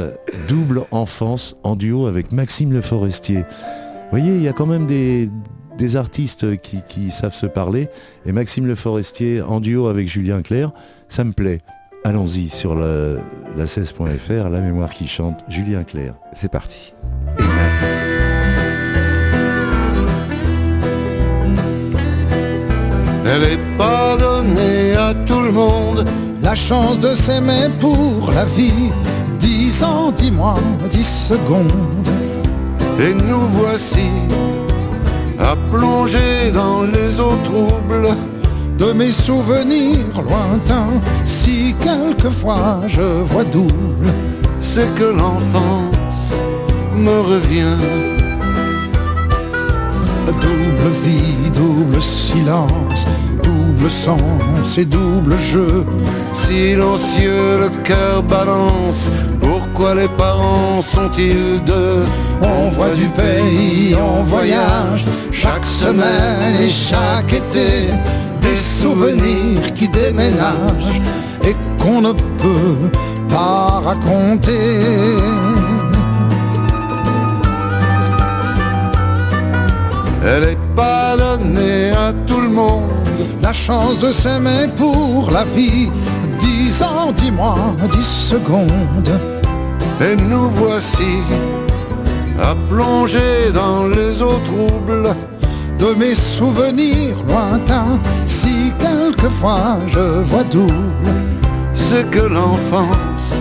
double 0.48 0.82
enfance 0.90 1.56
en 1.62 1.74
duo 1.76 2.06
avec 2.06 2.32
Maxime 2.32 2.72
Le 2.72 2.80
Forestier. 2.82 3.38
Vous 3.38 4.18
voyez, 4.18 4.34
il 4.34 4.42
y 4.42 4.48
a 4.48 4.52
quand 4.52 4.66
même 4.66 4.86
des, 4.86 5.30
des 5.78 5.96
artistes 5.96 6.60
qui, 6.60 6.80
qui 6.88 7.10
savent 7.10 7.34
se 7.34 7.46
parler. 7.46 7.88
Et 8.26 8.32
Maxime 8.32 8.66
Le 8.66 8.74
Forestier 8.74 9.40
en 9.40 9.60
duo 9.60 9.86
avec 9.86 10.06
Julien 10.08 10.42
Clerc, 10.42 10.70
ça 11.08 11.24
me 11.24 11.32
plaît. 11.32 11.60
Allons-y 12.04 12.48
sur 12.48 12.74
le- 12.74 13.20
la 13.56 13.64
16.fr, 13.66 14.48
la 14.50 14.60
mémoire 14.60 14.90
qui 14.90 15.06
chante, 15.06 15.38
Julien 15.48 15.84
Clerc. 15.84 16.14
C'est 16.34 16.50
parti. 16.50 16.92
Elle 23.26 23.42
est 23.44 23.58
monde, 25.50 26.04
la 26.42 26.54
chance 26.54 26.98
de 26.98 27.14
s'aimer 27.14 27.68
pour 27.78 28.32
la 28.34 28.44
vie. 28.44 28.90
Dix 29.38 29.82
ans, 29.82 30.12
dix 30.12 30.32
mois, 30.32 30.60
dix 30.90 31.28
secondes. 31.28 32.06
Et 32.98 33.14
nous 33.14 33.48
voici 33.48 34.10
à 35.38 35.56
plonger 35.70 36.52
dans 36.52 36.82
les 36.82 37.18
eaux 37.18 37.38
troubles 37.44 38.14
de 38.78 38.92
mes 38.92 39.10
souvenirs 39.10 40.22
lointains. 40.28 41.00
Si 41.24 41.74
quelquefois 41.80 42.80
je 42.86 43.22
vois 43.30 43.44
double, 43.44 44.08
c'est 44.60 44.94
que 44.94 45.04
l'enfance 45.04 46.34
me 46.94 47.20
revient. 47.20 47.76
Double 50.26 50.90
vie, 51.04 51.50
double 51.50 52.00
silence, 52.00 53.04
sens 53.88 54.78
et 54.78 54.84
double 54.84 55.36
jeu. 55.38 55.86
Silencieux, 56.32 57.60
le 57.60 57.70
cœur 57.82 58.22
balance. 58.22 59.10
Pourquoi 59.40 59.94
les 59.94 60.08
parents 60.08 60.82
sont-ils 60.82 61.60
deux? 61.64 62.04
On 62.42 62.70
voit 62.70 62.90
du 62.90 63.06
pays, 63.08 63.96
on 63.96 64.22
voyage 64.22 65.06
chaque 65.32 65.64
semaine 65.64 66.56
et 66.60 66.68
chaque 66.68 67.32
été. 67.32 67.88
Des 68.40 68.56
souvenirs 68.56 69.72
qui 69.74 69.88
déménagent 69.88 71.00
et 71.48 71.54
qu'on 71.78 72.00
ne 72.00 72.12
peut 72.12 72.90
pas 73.28 73.80
raconter. 73.84 74.50
Elle 80.22 80.44
est 80.44 80.58
pas 80.76 81.16
donnée 81.16 81.90
à 81.92 82.12
tout 82.26 82.40
le 82.42 82.48
monde. 82.48 82.99
La 83.40 83.52
chance 83.52 83.98
de 83.98 84.12
s'aimer 84.12 84.68
pour 84.76 85.30
la 85.30 85.44
vie. 85.44 85.90
Dix 86.38 86.82
ans, 86.82 87.12
dix 87.12 87.32
mois, 87.32 87.74
dix 87.90 88.28
secondes. 88.30 89.12
Et 90.00 90.16
nous 90.16 90.48
voici 90.50 91.18
à 92.40 92.54
plonger 92.68 93.52
dans 93.52 93.86
les 93.86 94.22
eaux 94.22 94.40
troubles 94.44 95.14
de 95.78 95.94
mes 95.98 96.14
souvenirs 96.14 97.16
lointains. 97.28 97.98
Si 98.26 98.72
quelquefois 98.78 99.78
je 99.88 100.22
vois 100.24 100.44
double, 100.44 101.12
c'est 101.74 102.08
que 102.10 102.20
l'enfance 102.20 103.34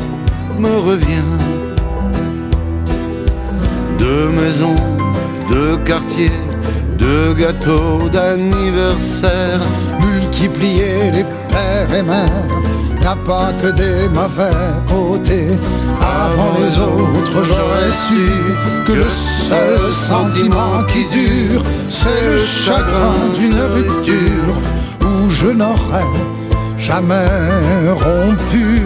me 0.58 0.76
revient. 0.90 1.32
Deux 3.98 4.30
maisons, 4.30 4.76
deux 5.50 5.78
quartiers 5.78 6.49
de 7.00 7.34
gâteaux 7.34 8.10
d'anniversaire, 8.10 9.62
multiplier 10.00 11.12
les 11.12 11.24
pères 11.24 11.94
et 11.98 12.04
mères 12.04 12.48
n'a 13.02 13.16
pas 13.16 13.52
que 13.62 13.72
des 13.72 14.10
mauvais 14.10 14.68
côtés. 14.88 15.58
Avant 16.02 16.52
les 16.60 16.78
autres, 16.80 17.44
j'aurais 17.50 17.94
su 18.08 18.26
que 18.86 18.94
le 18.94 19.10
seul 19.50 19.94
sentiment 19.94 20.84
qui 20.92 21.06
dure, 21.06 21.64
c'est 21.90 22.26
le 22.32 22.38
chagrin 22.38 23.20
d'une 23.38 23.62
rupture 23.76 24.56
où 25.02 25.30
je 25.30 25.48
n'aurais 25.48 26.14
jamais 26.78 27.32
rompu. 28.06 28.82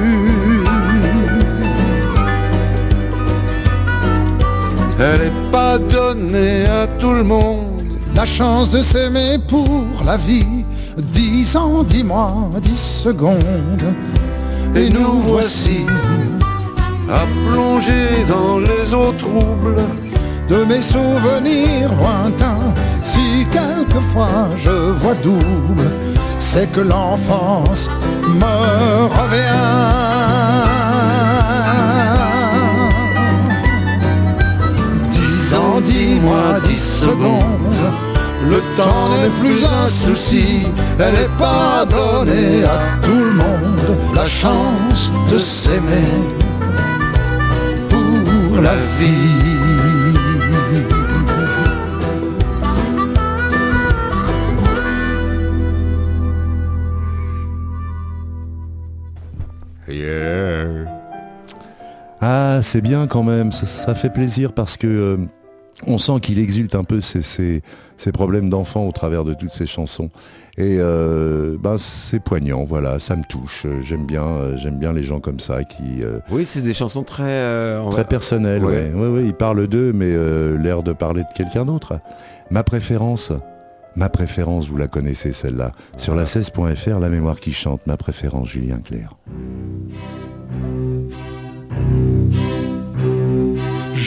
Elle 4.99 5.21
n'est 5.21 5.51
pas 5.51 5.77
donnée 5.77 6.65
à 6.65 6.87
tout 6.99 7.13
le 7.13 7.23
monde 7.23 7.62
la 8.15 8.25
chance 8.25 8.69
de 8.69 8.81
s'aimer 8.81 9.37
pour 9.47 9.87
la 10.05 10.17
vie. 10.17 10.65
Dix 10.97 11.55
ans, 11.55 11.83
dix 11.83 12.03
mois, 12.03 12.49
dix 12.61 13.01
secondes. 13.03 13.95
Et 14.75 14.89
nous 14.89 15.19
voici 15.19 15.85
à 17.09 17.25
plonger 17.49 18.25
dans 18.27 18.59
les 18.59 18.93
eaux 18.93 19.13
troubles 19.17 19.83
de 20.49 20.63
mes 20.65 20.81
souvenirs 20.81 21.91
lointains. 21.99 22.73
Si 23.01 23.45
quelquefois 23.51 24.49
je 24.57 24.69
vois 24.69 25.15
double, 25.15 25.91
c'est 26.39 26.71
que 26.71 26.81
l'enfance 26.81 27.89
me 28.27 29.07
revient. 29.17 29.63
Dix 35.09 35.55
ans, 35.55 35.81
dix 35.81 36.19
mois, 36.19 36.59
dix 36.67 36.83
secondes. 37.01 38.02
Le 38.49 38.59
temps 38.77 39.09
n'est 39.09 39.29
plus 39.41 39.63
un 39.63 39.87
souci, 39.87 40.63
elle 40.99 41.13
n'est 41.13 41.37
pas 41.37 41.85
donnée 41.85 42.63
à 42.63 42.79
tout 43.01 43.23
le 43.29 43.33
monde. 43.33 43.97
La 44.15 44.27
chance 44.27 45.11
de 45.31 45.37
s'aimer 45.37 46.11
pour 47.89 48.61
la 48.61 48.75
vie. 48.99 49.53
Ah, 62.25 62.59
c'est 62.61 62.79
bien 62.79 63.05
quand 63.05 63.23
même, 63.23 63.51
ça, 63.51 63.65
ça 63.65 63.95
fait 63.95 64.09
plaisir 64.09 64.53
parce 64.53 64.77
que 64.77 64.87
euh, 64.87 65.17
on 65.87 65.97
sent 65.97 66.19
qu'il 66.21 66.39
exulte 66.39 66.75
un 66.75 66.83
peu 66.83 67.01
ses, 67.01 67.21
ses- 67.21 67.61
ses 67.97 68.11
problèmes 68.11 68.49
d'enfant 68.49 68.87
au 68.87 68.91
travers 68.91 69.23
de 69.23 69.33
toutes 69.33 69.51
ces 69.51 69.65
chansons. 69.67 70.09
Et 70.57 70.77
euh, 70.79 71.57
ben, 71.59 71.77
c'est 71.79 72.19
poignant, 72.19 72.63
voilà, 72.63 72.99
ça 72.99 73.15
me 73.15 73.23
touche. 73.23 73.65
J'aime 73.81 74.05
bien, 74.05 74.23
euh, 74.23 74.55
j'aime 74.57 74.77
bien 74.77 74.93
les 74.93 75.01
gens 75.03 75.19
comme 75.19 75.39
ça 75.39 75.63
qui 75.63 76.03
euh, 76.03 76.19
Oui, 76.29 76.45
c'est 76.45 76.61
des 76.61 76.75
chansons 76.75 77.03
très... 77.03 77.79
très 77.89 78.05
personnelles. 78.05 78.63
Ouais. 78.63 78.91
Ouais. 78.93 79.07
Ouais, 79.07 79.23
ils 79.25 79.33
parlent 79.33 79.67
d'eux, 79.67 79.91
mais 79.93 80.11
l'air 80.61 80.83
de 80.83 80.93
parler 80.93 81.21
de 81.23 81.27
quelqu'un 81.35 81.65
d'autre. 81.65 81.99
Ma 82.51 82.63
préférence, 82.63 83.31
ma 83.95 84.09
préférence, 84.09 84.67
vous 84.67 84.77
la 84.77 84.87
connaissez 84.87 85.33
celle-là. 85.33 85.71
Sur 85.97 86.13
la 86.13 86.25
16.fr, 86.25 86.99
la 86.99 87.09
mémoire 87.09 87.39
qui 87.39 87.51
chante. 87.51 87.81
Ma 87.87 87.97
préférence, 87.97 88.49
Julien 88.49 88.77
Clerc. 88.83 89.17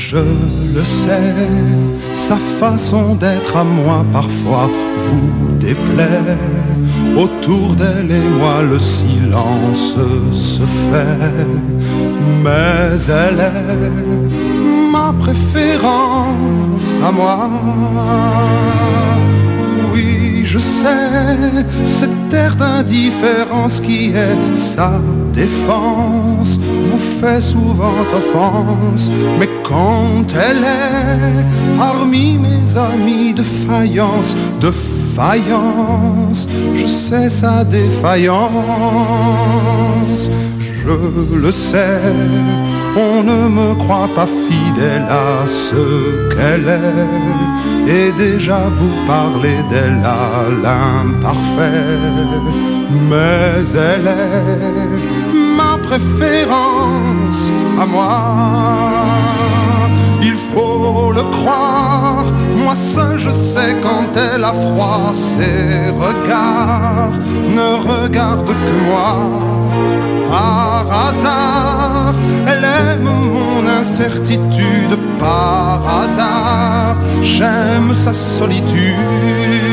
Je 0.08 0.18
le 0.18 0.84
sais, 0.84 1.34
sa 2.14 2.36
façon 2.36 3.16
d'être 3.16 3.56
à 3.56 3.64
moi 3.64 4.04
parfois 4.12 4.70
vous 5.04 5.58
déplaît. 5.58 6.38
Autour 7.16 7.74
d'elle 7.74 8.12
et 8.12 8.28
moi 8.38 8.62
le 8.62 8.78
silence 8.78 9.96
se 10.30 10.62
fait, 10.86 11.34
mais 12.44 13.00
elle 13.08 13.40
est 13.40 14.92
ma 14.92 15.12
préférence 15.24 16.90
à 17.04 17.10
moi. 17.10 17.50
Oui, 19.92 20.44
je 20.44 20.60
sais, 20.60 21.64
cette 21.84 22.32
air 22.32 22.54
d'indifférence 22.54 23.80
qui 23.80 24.12
est 24.12 24.54
sa 24.54 25.00
défense 25.32 26.60
fait 27.20 27.40
souvent 27.40 27.94
offense. 28.14 29.10
Mais 29.38 29.48
quand 29.62 30.26
elle 30.34 30.64
est 30.64 31.44
parmi 31.78 32.38
mes 32.38 32.76
amis 32.76 33.34
de 33.34 33.42
faïence, 33.42 34.36
de 34.60 34.70
faïence, 34.70 36.46
je 36.74 36.86
sais 36.86 37.30
sa 37.30 37.64
défaillance. 37.64 38.50
Je 40.60 41.36
le 41.44 41.50
sais, 41.50 42.00
on 42.96 43.22
ne 43.22 43.48
me 43.48 43.74
croit 43.74 44.10
pas 44.14 44.28
fidèle 44.48 45.06
à 45.10 45.46
ce 45.48 46.28
qu'elle 46.32 46.68
est. 46.68 47.92
Et 47.96 48.12
déjà 48.12 48.60
vous 48.78 48.94
parlez 49.06 49.58
d'elle 49.70 50.02
à 50.04 50.44
l'imparfait. 50.64 51.96
Mais 53.10 53.64
elle 53.74 54.06
est 54.06 55.45
préférence 55.88 57.40
à 57.80 57.86
moi. 57.86 58.18
Il 60.22 60.36
faut 60.50 61.12
le 61.12 61.22
croire, 61.36 62.26
moi 62.62 62.74
seul 62.74 63.18
je 63.18 63.30
sais 63.30 63.72
quand 63.82 64.10
elle 64.16 64.44
a 64.44 64.54
froid, 64.66 65.12
ses 65.14 65.90
regards 66.04 67.16
ne 67.58 67.68
regardent 67.92 68.58
que 68.66 68.76
moi. 68.88 69.12
Par 70.30 70.86
hasard, 71.06 72.14
elle 72.50 72.64
aime 72.64 73.08
mon 73.10 73.68
incertitude, 73.80 74.94
par 75.20 75.80
hasard, 76.00 76.96
j'aime 77.22 77.94
sa 77.94 78.12
solitude. 78.12 79.65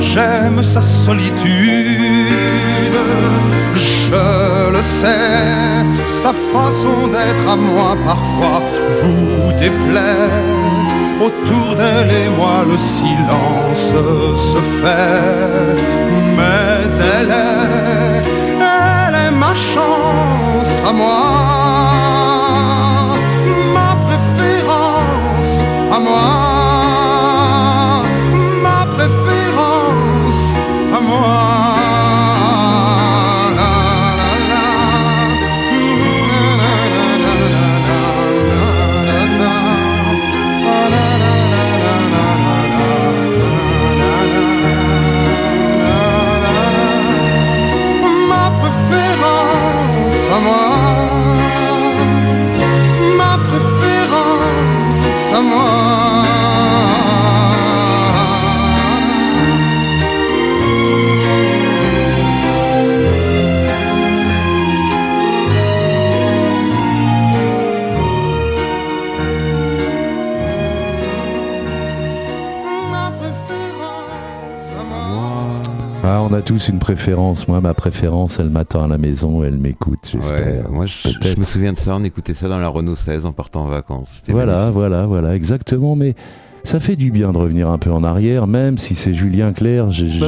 J'aime 0.00 0.62
sa 0.62 0.82
solitude. 0.82 1.50
Je 3.74 4.70
le 4.74 4.82
sais, 4.82 5.84
sa 6.22 6.32
façon 6.32 7.06
d'être 7.12 7.46
à 7.48 7.56
moi 7.56 7.96
parfois 8.04 8.62
vous 9.00 9.52
déplaît. 9.58 10.30
Autour 11.26 11.76
d'elle 11.76 12.10
et 12.10 12.30
moi 12.38 12.64
le 12.66 12.78
silence 12.78 13.92
se 14.50 14.60
fait, 14.80 15.76
mais 16.36 16.88
elle 17.14 17.30
est, 17.30 18.22
elle 18.58 19.16
est 19.26 19.30
ma 19.30 19.54
chance 19.54 20.72
à 20.88 20.92
moi, 20.92 21.20
ma 23.74 23.90
préférence 24.06 25.54
à 25.92 25.98
moi, 25.98 26.39
Ah, 76.02 76.22
on 76.22 76.32
a 76.32 76.40
tous 76.40 76.68
une 76.68 76.78
préférence. 76.78 77.46
Moi, 77.46 77.60
ma 77.60 77.74
préférence, 77.74 78.38
elle 78.40 78.48
m'attend 78.50 78.84
à 78.84 78.88
la 78.88 78.96
maison, 78.98 79.44
elle 79.44 79.58
m'écoute, 79.58 80.10
Ouais, 80.14 80.20
j'espère. 80.22 80.70
moi 80.70 80.86
je, 80.86 81.08
me 81.38 81.42
souviens 81.44 81.72
de 81.72 81.78
ça, 81.78 81.94
on 81.94 82.04
écoutait 82.04 82.34
ça 82.34 82.48
dans 82.48 82.58
la 82.58 82.68
Renault 82.68 82.96
16 82.96 83.26
en 83.26 83.32
partant 83.32 83.62
en 83.64 83.68
vacances. 83.68 84.22
Voilà, 84.28 84.54
magnifique. 84.56 84.74
voilà, 84.74 85.06
voilà, 85.06 85.34
exactement. 85.36 85.96
Mais 85.96 86.14
ça 86.64 86.80
fait 86.80 86.96
du 86.96 87.10
bien 87.10 87.32
de 87.32 87.36
revenir 87.36 87.68
un 87.68 87.76
peu 87.76 87.90
en 87.92 88.02
arrière, 88.02 88.46
même 88.46 88.78
si 88.78 88.94
c'est 88.94 89.12
Julien 89.12 89.52
Clerc. 89.52 89.90
j'ai- 89.90 90.18
Bah, 90.18 90.26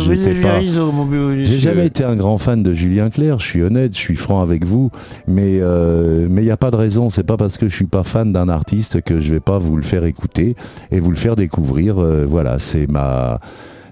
jamais 1.59 1.87
été 1.87 2.05
un 2.05 2.16
grand 2.16 2.37
fan 2.37 2.62
de 2.62 2.75
Julien 2.75 3.09
Clerc, 3.09 3.41
je 3.41 3.47
suis 3.47 3.62
honnête, 3.62 3.95
je 3.95 3.99
suis 3.99 4.16
franc 4.16 4.43
avec 4.43 4.66
vous, 4.66 4.91
mais 5.27 5.59
euh, 5.62 6.27
mais 6.31 6.43
il 6.43 6.47
n'y 6.47 6.51
a 6.51 6.57
pas 6.59 6.70
de 6.70 6.77
raison, 6.77 7.09
c'est 7.09 7.25
pas 7.25 7.39
parce 7.39 7.57
que 7.57 7.66
je 7.68 7.75
suis 7.75 7.87
pas 7.87 8.03
fan 8.03 8.31
d'un 8.33 8.51
artiste 8.51 9.01
que 9.01 9.20
je 9.20 9.33
vais 9.33 9.41
pas 9.41 9.59
vous 9.59 9.77
le 9.79 9.83
faire 9.83 10.05
écouter 10.05 10.55
et 10.91 11.01
vous 11.01 11.11
le 11.11 11.16
faire 11.16 11.35
découvrir. 11.35 11.97
euh, 11.99 12.27
voilà, 12.29 12.59
c'est 12.59 12.87
ma 12.91 13.41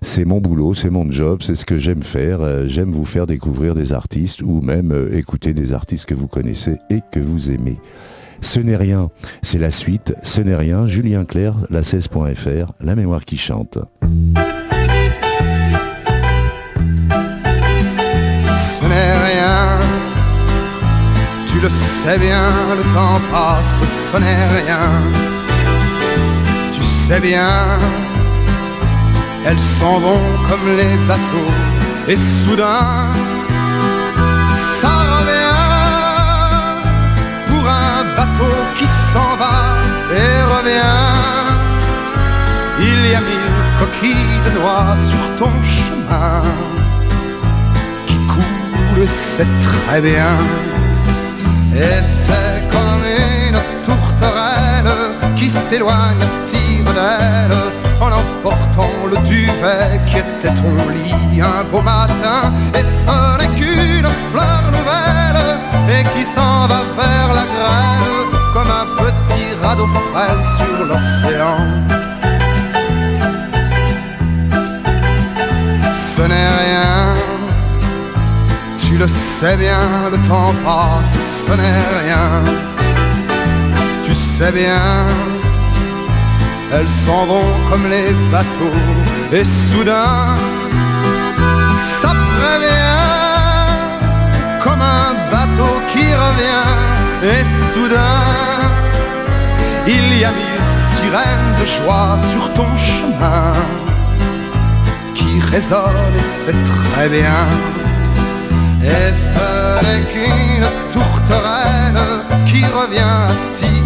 c'est 0.02 0.24
mon 0.24 0.40
boulot, 0.40 0.74
c'est 0.74 0.90
mon 0.90 1.10
job, 1.10 1.42
c'est 1.44 1.54
ce 1.54 1.64
que 1.66 1.76
j'aime 1.76 2.02
faire. 2.02 2.40
euh, 2.40 2.66
j'aime 2.66 2.90
vous 2.90 3.04
faire 3.04 3.26
découvrir 3.26 3.74
des 3.74 3.92
artistes 3.92 4.42
ou 4.42 4.60
même 4.60 4.92
euh, 4.92 5.16
écouter 5.16 5.52
des 5.52 5.72
artistes 5.72 6.06
que 6.06 6.14
vous 6.14 6.28
connaissez 6.28 6.78
et 6.90 7.00
que 7.12 7.20
vous 7.20 7.50
aimez. 7.50 7.78
Ce 8.40 8.58
n'est 8.58 8.76
rien, 8.76 9.10
c'est 9.42 9.58
la 9.58 9.70
suite. 9.70 10.14
Ce 10.22 10.40
n'est 10.40 10.56
rien, 10.56 10.86
Julien 10.86 11.24
Clerc, 11.26 11.56
la 11.68 11.82
16.fr, 11.82 12.72
la 12.80 12.96
mémoire 12.96 13.24
qui 13.24 13.36
chante. 13.36 13.78
ce 18.56 18.84
n'est 18.86 19.18
rien. 19.28 19.78
Tu 21.46 21.60
le 21.60 21.68
sais 21.68 22.18
bien, 22.18 22.48
le 22.76 22.82
temps 22.94 23.20
passe, 23.30 24.10
ce 24.12 24.16
n'est 24.18 24.46
rien. 24.62 24.88
Tu 26.72 26.82
sais 26.82 27.20
bien, 27.20 27.66
elles 29.46 29.60
s'en 29.60 29.98
vont 30.00 30.20
comme 30.48 30.66
les 30.76 30.96
bateaux, 31.08 31.52
et 32.08 32.16
soudain, 32.16 33.06
ça 34.80 34.92
revient 35.14 35.60
pour 37.48 37.64
un 37.68 38.04
bateau 38.16 38.54
qui 38.76 38.86
s'en 39.12 39.36
va 39.42 39.58
et 40.20 40.34
revient. 40.54 41.10
Il 42.82 43.10
y 43.10 43.14
a 43.14 43.20
mille 43.20 43.60
coquilles 43.78 44.40
de 44.46 44.50
noix 44.58 44.96
sur 45.08 45.24
ton 45.38 45.52
chemin 45.62 46.42
qui 48.06 48.16
coule, 48.32 49.06
c'est 49.08 49.52
très 49.62 50.00
bien. 50.00 50.34
Et 51.76 52.02
c'est 52.24 52.58
comme 52.70 53.04
une 53.04 53.60
tourterelle 53.84 54.92
qui 55.36 55.48
s'éloigne 55.50 56.22
à 56.22 56.46
tire 56.46 56.92
d'aile 56.94 57.56
en 58.00 58.12
emportant 58.12 58.94
le 59.10 59.16
duvet 59.28 60.00
qui 60.06 60.16
était 60.18 60.54
ton 60.54 60.74
lit 60.90 61.40
un 61.40 61.64
beau 61.70 61.82
matin. 61.82 62.52
Et 62.74 62.84
ce 63.04 63.38
n'est 63.38 63.54
qu'une 63.58 64.08
fleur 64.32 64.62
nouvelle 64.76 65.58
et 65.94 66.02
qui 66.12 66.24
s'en 66.34 66.66
va 66.66 66.80
vers 66.96 67.28
la 67.38 67.46
grêle 67.54 68.30
comme 68.54 68.70
un 68.82 68.86
petit 69.02 69.46
radeau 69.62 69.86
frêle 69.86 70.42
sur 70.56 70.84
l'océan. 70.86 71.58
Ce 76.16 76.22
n'est 76.22 76.50
rien, 76.64 77.14
tu 78.78 78.98
le 78.98 79.08
sais 79.08 79.56
bien, 79.56 80.10
le 80.12 80.18
temps 80.28 80.54
passe, 80.64 81.46
ce 81.46 81.52
n'est 81.52 81.84
rien. 82.02 82.28
Tu 84.04 84.14
sais 84.14 84.52
bien, 84.52 85.06
elles 86.72 86.88
s'en 86.88 87.26
vont 87.26 87.52
comme 87.68 87.86
les 87.88 88.12
bateaux, 88.30 88.78
et 89.32 89.44
soudain, 89.44 90.36
ça 92.00 92.12
prévient, 92.36 93.10
comme 94.62 94.82
un 94.82 95.12
bateau 95.30 95.72
qui 95.92 96.04
revient, 96.24 96.70
et 97.22 97.44
soudain, 97.72 98.80
il 99.86 100.18
y 100.18 100.24
a 100.24 100.30
mille 100.30 100.64
sirènes 100.94 101.54
de 101.60 101.64
joie 101.64 102.18
sur 102.30 102.52
ton 102.54 102.76
chemin 102.76 103.52
qui 105.14 105.40
résonne 105.50 106.14
et 106.16 106.26
c'est 106.44 106.92
très 106.92 107.08
bien. 107.08 107.79
Et 108.82 109.12
ce 109.12 109.84
n'est 109.84 110.04
qu'une 110.12 110.66
tourterelle 110.92 112.00
qui 112.46 112.64
revient 112.64 113.00
à 113.00 113.32
tire 113.54 113.80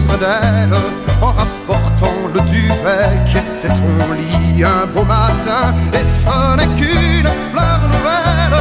en 1.20 1.32
rapportant 1.32 2.14
le 2.32 2.40
duvet 2.42 3.11
qui 3.26 3.38
était 3.38 3.68
ton 3.68 4.12
lit 4.14 4.62
un 4.62 4.86
beau 4.86 5.05
matin? 5.05 5.74
Et 5.92 6.05
ce 6.24 6.57
n'est 6.57 6.72
qu'une 6.76 7.28
fleur 7.53 7.80
nouvelle 7.92 8.59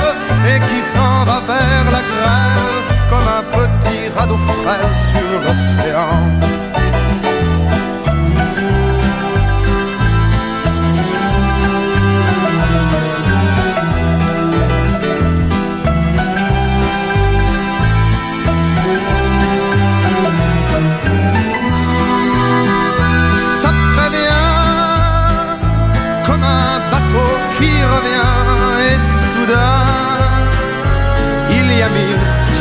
et 0.48 0.60
qui 0.60 0.82
s'en 0.94 1.24
va 1.26 1.42
vers 1.48 1.86
la 1.92 2.02
grêle 2.12 2.72
comme 3.10 3.28
un 3.40 3.44
petit 3.52 4.10
radeau 4.16 4.38
frêle 4.38 5.03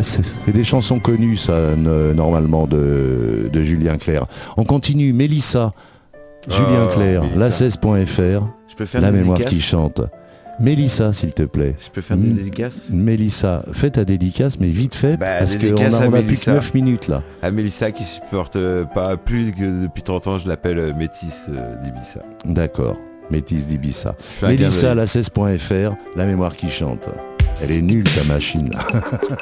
Ah, 0.00 0.02
c'est 0.46 0.52
des 0.52 0.64
chansons 0.64 0.98
connues, 0.98 1.36
ça, 1.36 1.76
normalement, 1.76 2.66
de, 2.66 3.48
de 3.52 3.62
Julien 3.62 3.96
Clerc. 3.98 4.26
On 4.56 4.64
continue, 4.64 5.12
Mélissa, 5.12 5.72
Julien 6.48 6.86
Oh, 6.88 6.92
Clerc, 6.92 7.22
Mélissa. 7.22 7.66
la16.fr, 7.66 8.46
Je 8.68 8.74
peux 8.76 8.86
faire 8.86 9.00
la 9.02 9.10
mémoire 9.12 9.38
dédicace 9.38 9.54
qui 9.58 9.60
chante. 9.60 10.00
Mélissa, 10.58 11.12
s'il 11.14 11.32
te 11.32 11.42
plaît. 11.42 11.74
Je 11.82 11.88
peux 11.90 12.02
faire 12.02 12.16
une 12.18 12.32
Mm. 12.32 12.36
dédicace 12.36 12.72
Mélissa, 12.90 13.62
fais 13.72 13.90
ta 13.90 14.04
dédicace, 14.04 14.58
mais 14.60 14.68
vite 14.68 14.94
fait, 14.94 15.16
Bah, 15.16 15.26
parce 15.38 15.56
qu'on 15.56 15.62
dédicace 15.62 15.94
a, 15.94 16.04
à 16.04 16.08
on 16.08 16.12
a 16.12 16.18
plus 16.18 16.22
que 16.22 16.30
Mélissa. 16.30 16.52
9 16.52 16.74
minutes 16.74 17.08
là. 17.08 17.22
À 17.42 17.50
Mélissa 17.50 17.90
qui 17.92 18.04
supporte 18.04 18.56
euh, 18.56 18.84
pas 18.84 19.16
plus 19.16 19.52
que 19.52 19.82
depuis 19.84 20.02
30 20.02 20.26
ans, 20.26 20.38
je 20.38 20.46
l'appelle 20.48 20.78
euh, 20.78 20.92
Métis 20.94 21.46
euh, 21.48 21.76
d'Ibissa. 21.82 22.20
D'accord, 22.44 22.96
Métis 23.30 23.66
d'Ibissa. 23.66 24.14
Mélissa, 24.42 24.94
d'œil. 24.94 25.04
la16.fr, 25.06 25.94
la 26.16 26.26
mémoire 26.26 26.54
qui 26.54 26.68
chante. 26.68 27.08
Elle 27.62 27.70
est 27.72 27.82
nulle 27.82 28.04
ta 28.04 28.24
machine. 28.24 28.70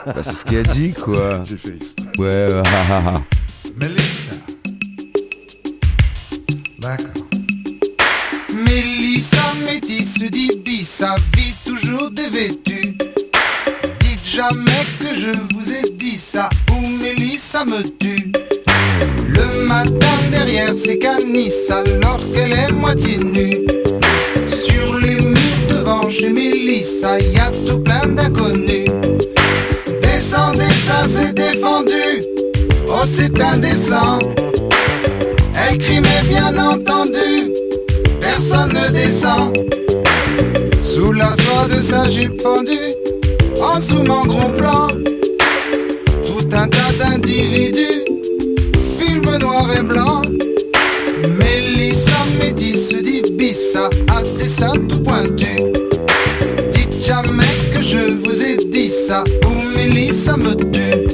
Bah, 0.07 0.23
c'est 0.25 0.33
ce 0.33 0.45
qu'il 0.45 0.59
a 0.59 0.63
dit 0.63 0.95
quoi. 0.95 1.45
Ouais, 2.19 2.27
euh. 2.27 2.63
Mélissa. 3.77 4.33
D'accord. 6.81 7.27
Mélissa, 8.55 9.55
métisse 9.65 10.19
d'Ibissa, 10.19 11.15
vit 11.37 11.55
toujours 11.67 12.11
dévêtue. 12.11 12.97
Dites 14.01 14.27
jamais 14.35 14.85
que 15.01 15.15
je 15.15 15.31
vous 15.55 15.71
ai 15.73 15.91
dit 15.91 16.19
ça, 16.19 16.49
ou 16.73 16.87
Mélissa 17.03 17.65
me 17.65 17.83
tue. 17.99 18.33
Le 19.29 19.67
matin 19.69 20.17
derrière 20.31 20.77
ses 20.77 20.99
canisses, 20.99 21.71
alors 21.71 22.21
qu'elle 22.35 22.53
est 22.53 22.73
moitié 22.73 23.19
nue. 23.19 23.67
Devant 25.89 26.11
chez 26.11 26.29
Mélissa, 26.29 27.19
y 27.19 27.39
a 27.39 27.51
tout 27.67 27.79
plein 27.79 28.07
d'inconnus. 28.09 28.91
Descendez, 30.03 30.75
ça 30.87 31.07
c'est 31.09 31.35
défendu. 31.35 32.27
Oh, 32.89 33.07
c'est 33.07 33.41
indécent. 33.41 34.19
Elle 35.55 35.79
crie, 35.79 36.03
mais 36.03 36.29
bien 36.29 36.53
entendu, 36.59 37.55
personne 38.21 38.75
ne 38.75 38.91
descend. 38.93 39.57
Sous 40.83 41.11
la 41.15 41.31
soie 41.31 41.75
de 41.75 41.81
sa 41.81 42.11
jupe 42.11 42.39
fendue, 42.43 42.95
en 43.63 43.81
zoom 43.81 44.11
en 44.11 44.27
gros 44.27 44.51
plan, 44.51 44.89
tout 44.89 46.49
un 46.53 46.69
tas 46.69 46.93
d'individus, 46.99 48.05
film 48.99 49.39
noir 49.39 49.67
et 49.75 49.83
blanc. 49.83 50.21
Mélissa 51.39 52.19
métisse 52.39 52.91
d'Ibissa 52.91 53.89
a 54.15 54.23
des 54.23 54.49
seins 54.49 54.87
tout 54.87 55.03
pointus. 55.03 55.78
Mélissa 60.29 60.37
me 60.37 60.55
tue. 60.55 61.07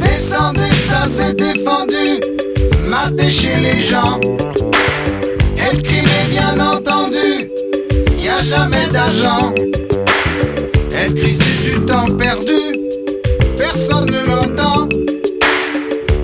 Descendez, 0.00 0.60
ça 0.88 1.06
c'est 1.10 1.36
défendu, 1.36 2.20
matez 2.88 3.30
chez 3.30 3.56
les 3.56 3.80
gens. 3.80 4.20
Mais 5.56 6.28
bien 6.30 6.58
entendu, 6.60 7.50
y 8.22 8.28
a 8.28 8.42
jamais 8.42 8.86
d'argent. 8.92 9.54
Crie, 11.16 11.36
c'est 11.38 11.70
du 11.70 11.80
temps 11.86 12.06
perdu, 12.16 12.80
personne 13.56 14.06
ne 14.06 14.26
l'entend. 14.26 14.88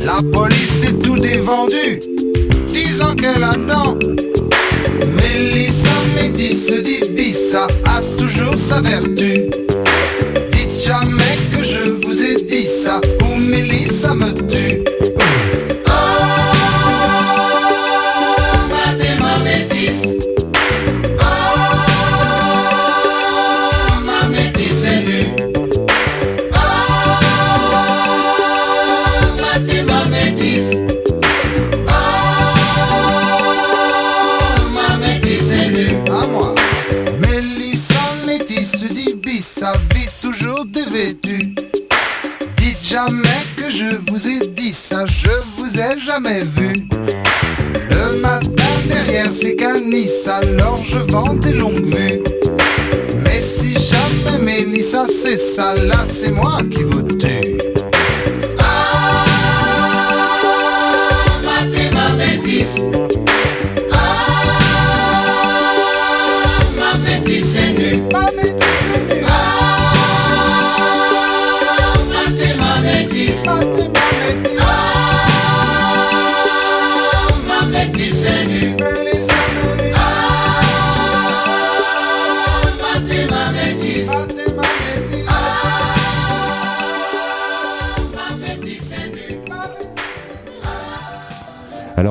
La 0.05 0.21
police 0.33 0.83
est 0.85 0.99
tout 0.99 1.19
dévendu, 1.19 2.01
disant 2.67 3.15
qu'elle 3.15 3.45
attend. 3.45 3.97
Mélissa 5.15 5.91
métisse 6.17 6.73
d'Ibissa 6.83 7.67
a 7.85 8.01
toujours 8.19 8.59
sa 8.59 8.81
vertu. 8.81 9.60
Mais 53.23 53.41
si 53.41 53.75
jamais 53.79 54.39
Mélissa 54.43 55.07
c'est 55.07 55.39
ça, 55.39 55.75
là 55.75 56.05
c'est 56.09 56.33
moi 56.33 56.59
qui 56.71 56.83
vous 56.83 57.03
tue. 57.03 57.50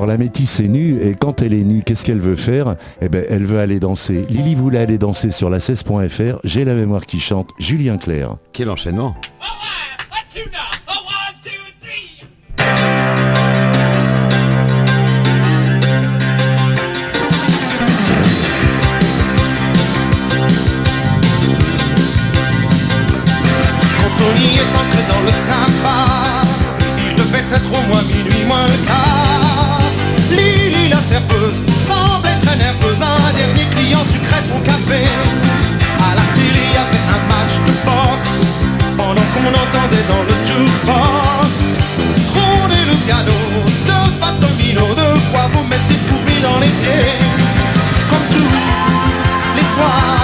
La 0.09 0.17
métisse 0.17 0.59
est 0.59 0.67
nue 0.67 0.99
et 1.03 1.13
quand 1.13 1.43
elle 1.43 1.53
est 1.53 1.63
nue, 1.63 1.83
qu'est-ce 1.85 2.03
qu'elle 2.03 2.19
veut 2.19 2.35
faire? 2.35 2.75
Eh 2.99 3.09
ben, 3.09 3.23
elle 3.29 3.45
veut 3.45 3.59
aller 3.59 3.79
danser. 3.79 4.25
Lily 4.27 4.55
voulait 4.55 4.79
aller 4.79 4.97
danser 4.97 5.29
sur 5.29 5.51
la 5.51 5.59
16.fr. 5.59 6.39
J'ai 6.43 6.65
la 6.65 6.73
mémoire 6.73 7.05
qui 7.05 7.19
chante. 7.19 7.51
Julien 7.59 7.97
Clerc. 7.97 8.37
Quel 8.51 8.71
enchaînement 8.71 9.15
Quand 9.21 9.45
Tony 24.17 24.57
est 24.57 24.73
entré 24.75 25.03
dans 25.07 25.21
le 25.21 25.29
snack 25.29 25.69
il 26.97 27.15
devait 27.15 27.55
être 27.55 27.71
au 27.71 27.87
moins 27.87 28.01
minuit 28.01 28.45
moins 28.47 28.65
le 28.65 28.87
quart. 28.87 29.28
Serveuse 31.09 31.59
semblait 31.87 32.37
très 32.43 32.55
nerveuse, 32.55 33.01
un 33.01 33.33
dernier 33.33 33.65
client 33.73 34.05
sucrait 34.13 34.43
son 34.47 34.59
café. 34.61 35.01
À 35.97 36.13
la 36.13 36.21
télé 36.37 36.69
avait 36.77 37.05
un 37.09 37.21
match 37.33 37.57
de 37.65 37.73
boxe, 37.81 38.45
pendant 38.95 39.27
qu'on 39.33 39.49
entendait 39.49 40.05
dans 40.07 40.21
le 40.21 40.35
jukebox 40.45 41.49
Rôder 42.35 42.85
le 42.85 42.95
piano 43.07 43.33
de 43.89 43.99
face 44.19 44.39
domino, 44.39 44.85
de 44.93 45.09
quoi 45.31 45.49
vous 45.51 45.67
mettre 45.67 45.87
des 45.87 45.95
fourmis 45.95 46.41
dans 46.43 46.59
les 46.59 46.73
pieds. 46.77 47.17
Comme 48.11 48.27
tous 48.29 48.53
les 49.57 49.67
soirs, 49.73 50.18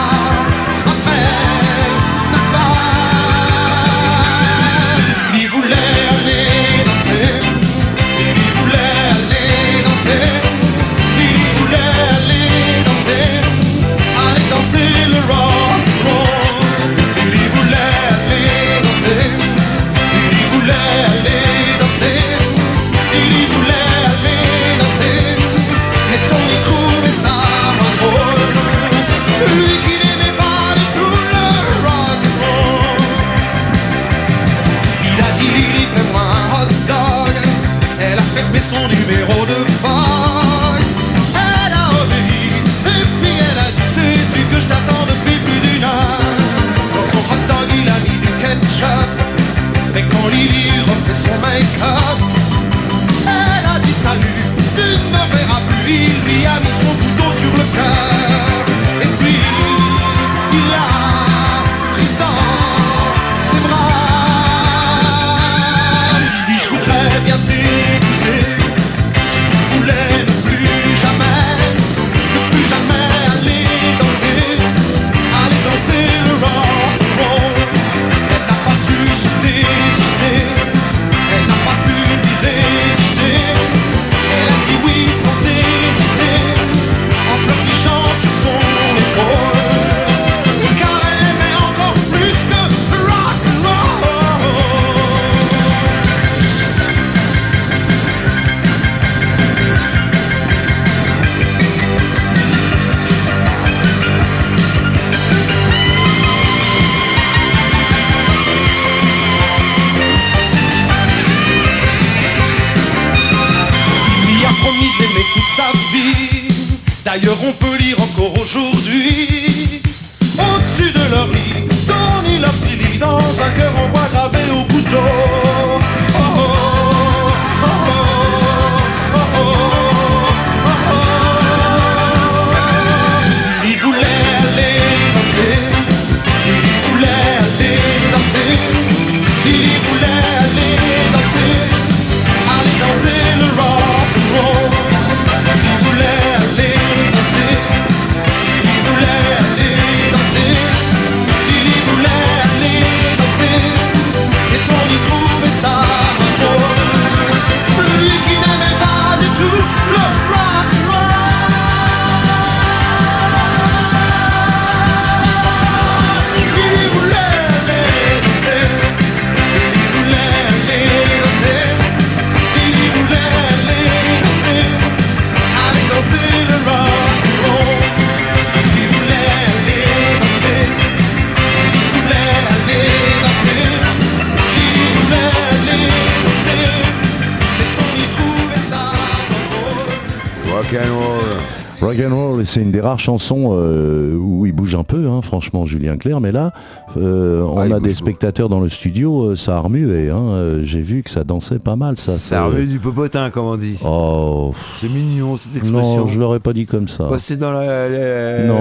Rock 191.86 191.97
and 192.09 192.15
roll, 192.15 192.45
c'est 192.45 192.61
une 192.61 192.71
des 192.71 192.81
rares 192.81 192.97
chansons 192.99 193.51
euh, 193.53 194.15
où 194.17 194.45
il 194.45 194.51
bouge 194.53 194.73
un 194.75 194.83
peu, 194.83 195.07
hein, 195.07 195.21
franchement, 195.21 195.65
Julien 195.65 195.97
Clerc. 195.97 196.19
Mais 196.19 196.31
là, 196.31 196.51
euh, 196.97 197.41
on 197.43 197.57
Ah, 197.59 197.75
a 197.75 197.79
des 197.79 197.93
spectateurs 197.93 198.49
dans 198.49 198.59
le 198.59 198.69
studio, 198.69 199.31
euh, 199.31 199.36
ça 199.36 199.57
a 199.57 199.59
remué. 199.59 200.09
Hein, 200.09 200.59
J'ai 200.63 200.81
vu 200.81 201.03
que 201.03 201.09
ça 201.11 201.23
dansait 201.23 201.59
pas 201.59 201.75
mal, 201.75 201.97
ça. 201.97 202.17
Ça 202.17 202.45
revenu 202.45 202.65
du 202.65 202.79
popotin, 202.79 203.29
comme 203.29 203.45
on 203.45 203.55
dit. 203.57 203.77
Oh, 203.86 204.53
C'est 204.81 204.89
mignon 204.89 205.38
cette 205.38 205.55
expression. 205.57 205.97
non, 205.97 206.07
je 206.07 206.19
l'aurais 206.19 206.39
pas 206.39 206.53
dit 206.53 206.65
comme 206.65 206.88
ça. 206.88 207.07
Bah, 207.09 207.17
c'est 207.19 207.38
dans 207.38 207.51
la, 207.51 207.88
la- 207.89 208.43
Non, 208.45 208.55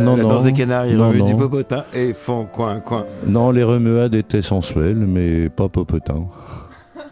non, 0.00 0.16
la 0.16 0.22
non. 0.22 0.28
danse 0.30 0.44
des 0.44 0.52
canards, 0.52 0.86
ils 0.86 0.96
Non, 0.96 1.08
remuent 1.10 1.22
du 1.24 1.36
popotin 1.36 1.84
et 1.94 2.12
font 2.12 2.44
coin, 2.44 2.80
coin. 2.80 3.04
Non, 3.26 3.50
les 3.52 3.62
remuades 3.62 4.14
étaient 4.16 4.42
sensuelles, 4.42 4.96
mais 5.06 5.48
pas 5.48 5.68
popotin. 5.68 6.24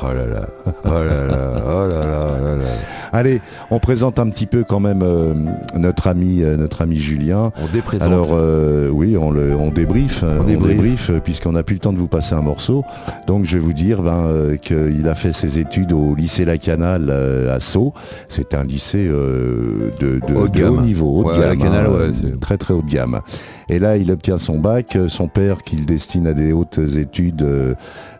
Oh 0.00 0.06
là 0.14 0.26
là, 0.26 0.46
oh 0.84 0.88
là 0.90 1.26
là, 1.26 1.62
oh 1.66 1.88
là 1.88 2.06
là, 2.06 2.26
oh 2.38 2.44
là 2.44 2.54
là. 2.56 2.64
Allez, 3.12 3.40
on 3.70 3.78
présente 3.78 4.18
un 4.18 4.28
petit 4.28 4.46
peu 4.46 4.64
quand 4.64 4.80
même 4.80 5.02
euh, 5.02 5.34
notre 5.76 6.06
ami, 6.06 6.42
euh, 6.42 6.56
notre 6.56 6.82
ami 6.82 6.96
Julien. 6.96 7.52
On 7.62 7.72
déprésente. 7.72 8.06
Alors 8.06 8.30
euh, 8.32 8.88
oui, 8.90 9.16
on, 9.16 9.30
le, 9.30 9.54
on 9.56 9.70
débriefe, 9.70 10.22
euh, 10.24 10.38
On 10.40 11.12
euh, 11.12 11.20
puisqu'on 11.20 11.52
n'a 11.52 11.62
plus 11.62 11.74
le 11.74 11.80
temps 11.80 11.92
de 11.92 11.98
vous 11.98 12.08
passer 12.08 12.34
un 12.34 12.42
morceau. 12.42 12.84
Donc 13.26 13.44
je 13.44 13.56
vais 13.56 13.62
vous 13.62 13.72
dire 13.72 14.02
ben, 14.02 14.56
qu'il 14.60 15.08
a 15.08 15.14
fait 15.14 15.32
ses 15.32 15.58
études 15.58 15.92
au 15.92 16.14
lycée 16.14 16.44
Lacanal 16.44 17.10
à 17.50 17.60
Sceaux. 17.60 17.92
C'est 18.28 18.54
un 18.54 18.64
lycée 18.64 19.06
de, 19.06 19.90
de- 20.00 20.34
Haut 20.34 20.48
de 20.48 20.82
niveau, 20.82 21.22
haut 21.24 21.32
de 21.32 21.38
gamme, 21.38 21.48
Lacanal, 21.58 21.86
hein, 21.86 21.90
ouais, 21.90 22.30
très 22.40 22.56
très 22.58 22.74
haut 22.74 22.82
de 22.82 22.90
gamme. 22.90 23.20
Et 23.68 23.78
là, 23.78 23.96
il 23.96 24.10
obtient 24.10 24.38
son 24.38 24.58
bac. 24.58 24.96
Euh, 24.96 25.08
Son 25.08 25.28
père, 25.28 25.58
qu'il 25.62 25.86
destine 25.86 26.26
à 26.26 26.34
des 26.34 26.52
hautes 26.52 26.78
études, 26.78 27.42
euh, 27.42 27.74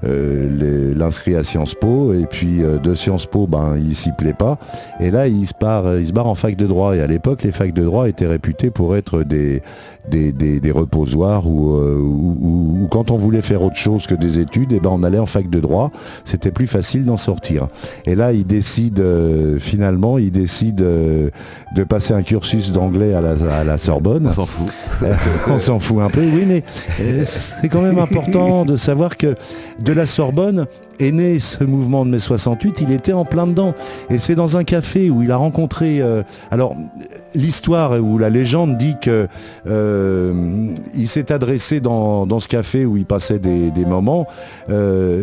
euh, 0.05 0.95
l'inscrit 0.95 1.37
à 1.37 1.45
Sciences 1.45 1.75
Po. 1.75 2.13
Et 2.13 2.27
puis 2.27 2.59
de 2.59 2.95
Sciences 2.95 3.27
Po, 3.27 3.47
ben, 3.47 3.77
il 3.79 3.95
s'y 3.95 4.13
plaît 4.13 4.35
pas. 4.35 4.59
Et 5.01 5.11
là, 5.11 5.29
il 5.29 5.47
se, 5.47 5.53
il 5.99 6.07
se 6.07 6.13
barre 6.13 6.27
en 6.27 6.35
fac 6.35 6.57
de 6.57 6.67
droit. 6.67 6.97
Et 6.97 7.01
à 7.01 7.07
l'époque, 7.07 7.43
les 7.43 7.53
facs 7.53 7.73
de 7.73 7.85
droit 7.85 8.09
étaient 8.09 8.27
réputés 8.27 8.71
pour 8.71 8.97
être 8.97 9.23
des, 9.23 9.63
des, 10.09 10.33
des- 10.33 10.61
des 10.61 10.71
reposoirs 10.71 11.47
où, 11.47 11.77
où- 11.77 12.37
où- 12.83 12.89
quand 12.91 13.11
on 13.11 13.17
voulait 13.19 13.43
faire 13.43 13.63
autre 13.63 13.77
chose 13.77 14.07
que 14.07 14.15
des 14.15 14.39
études, 14.39 14.73
et 14.73 14.81
ben, 14.81 14.91
on 14.93 15.03
allait 15.03 15.19
en 15.19 15.27
fac 15.27 15.49
de 15.51 15.61
droit. 15.61 15.91
C'était 16.25 16.51
plus 16.51 16.67
facile 16.67 17.05
d'en 17.05 17.17
sortir. 17.17 17.69
Et 18.07 18.15
là, 18.15 18.33
il 18.33 18.47
décide, 18.47 19.01
euh, 19.01 19.59
finalement, 19.59 20.19
il 20.19 20.31
décide 20.31 20.81
euh, 20.81 21.31
de 21.77 21.85
passer 21.85 22.15
un 22.15 22.23
cursus 22.23 22.73
d'anglais 22.73 23.15
à 23.15 23.21
la, 23.21 23.35
à 23.59 23.65
la 23.65 23.79
Sorbonne. 23.79 24.27
On 24.29 24.33
s'en 24.33 24.47
fout. 24.47 24.69
On 25.49 25.59
s'en 25.59 25.79
fout 25.79 25.99
un 26.01 26.09
peu, 26.11 26.21
oui, 26.23 26.45
mais 26.47 26.63
euh, 27.01 27.23
c'est 27.25 27.69
quand 27.69 27.83
même 27.83 27.99
important 27.99 28.65
de 28.65 28.77
savoir 28.77 29.17
que 29.17 29.35
de 29.83 29.93
la 29.93 30.07
Sorbonne 30.07 30.67
est 30.99 31.13
né 31.13 31.39
ce 31.39 31.65
mouvement 31.65 32.05
de 32.05 32.11
mai 32.11 32.19
68, 32.19 32.81
il 32.83 32.93
était 32.93 33.13
en 33.13 33.25
plein 33.25 33.47
dedans. 33.47 33.75
Et 34.11 34.19
c'est 34.19 34.35
dans 34.35 34.57
un 34.57 34.65
café 34.65 35.11
où 35.11 35.23
il 35.23 35.31
a 35.31 35.37
rencontré... 35.37 36.01
euh, 36.01 36.23
alors, 36.51 36.77
l'histoire 37.35 37.93
ou 38.03 38.19
la 38.19 38.31
légende 38.31 38.77
dit 38.77 38.97
que 39.01 39.29
euh, 39.67 40.75
s'est 41.07 41.33
adressé 41.33 41.81
dans, 41.81 42.41
ce 42.41 42.49
café 42.49 42.85
où 42.85 42.97
il 42.97 43.07
passait 43.07 43.39
des, 43.39 43.71
des 43.71 43.85
moments. 43.85 44.27
euh, 44.71 45.17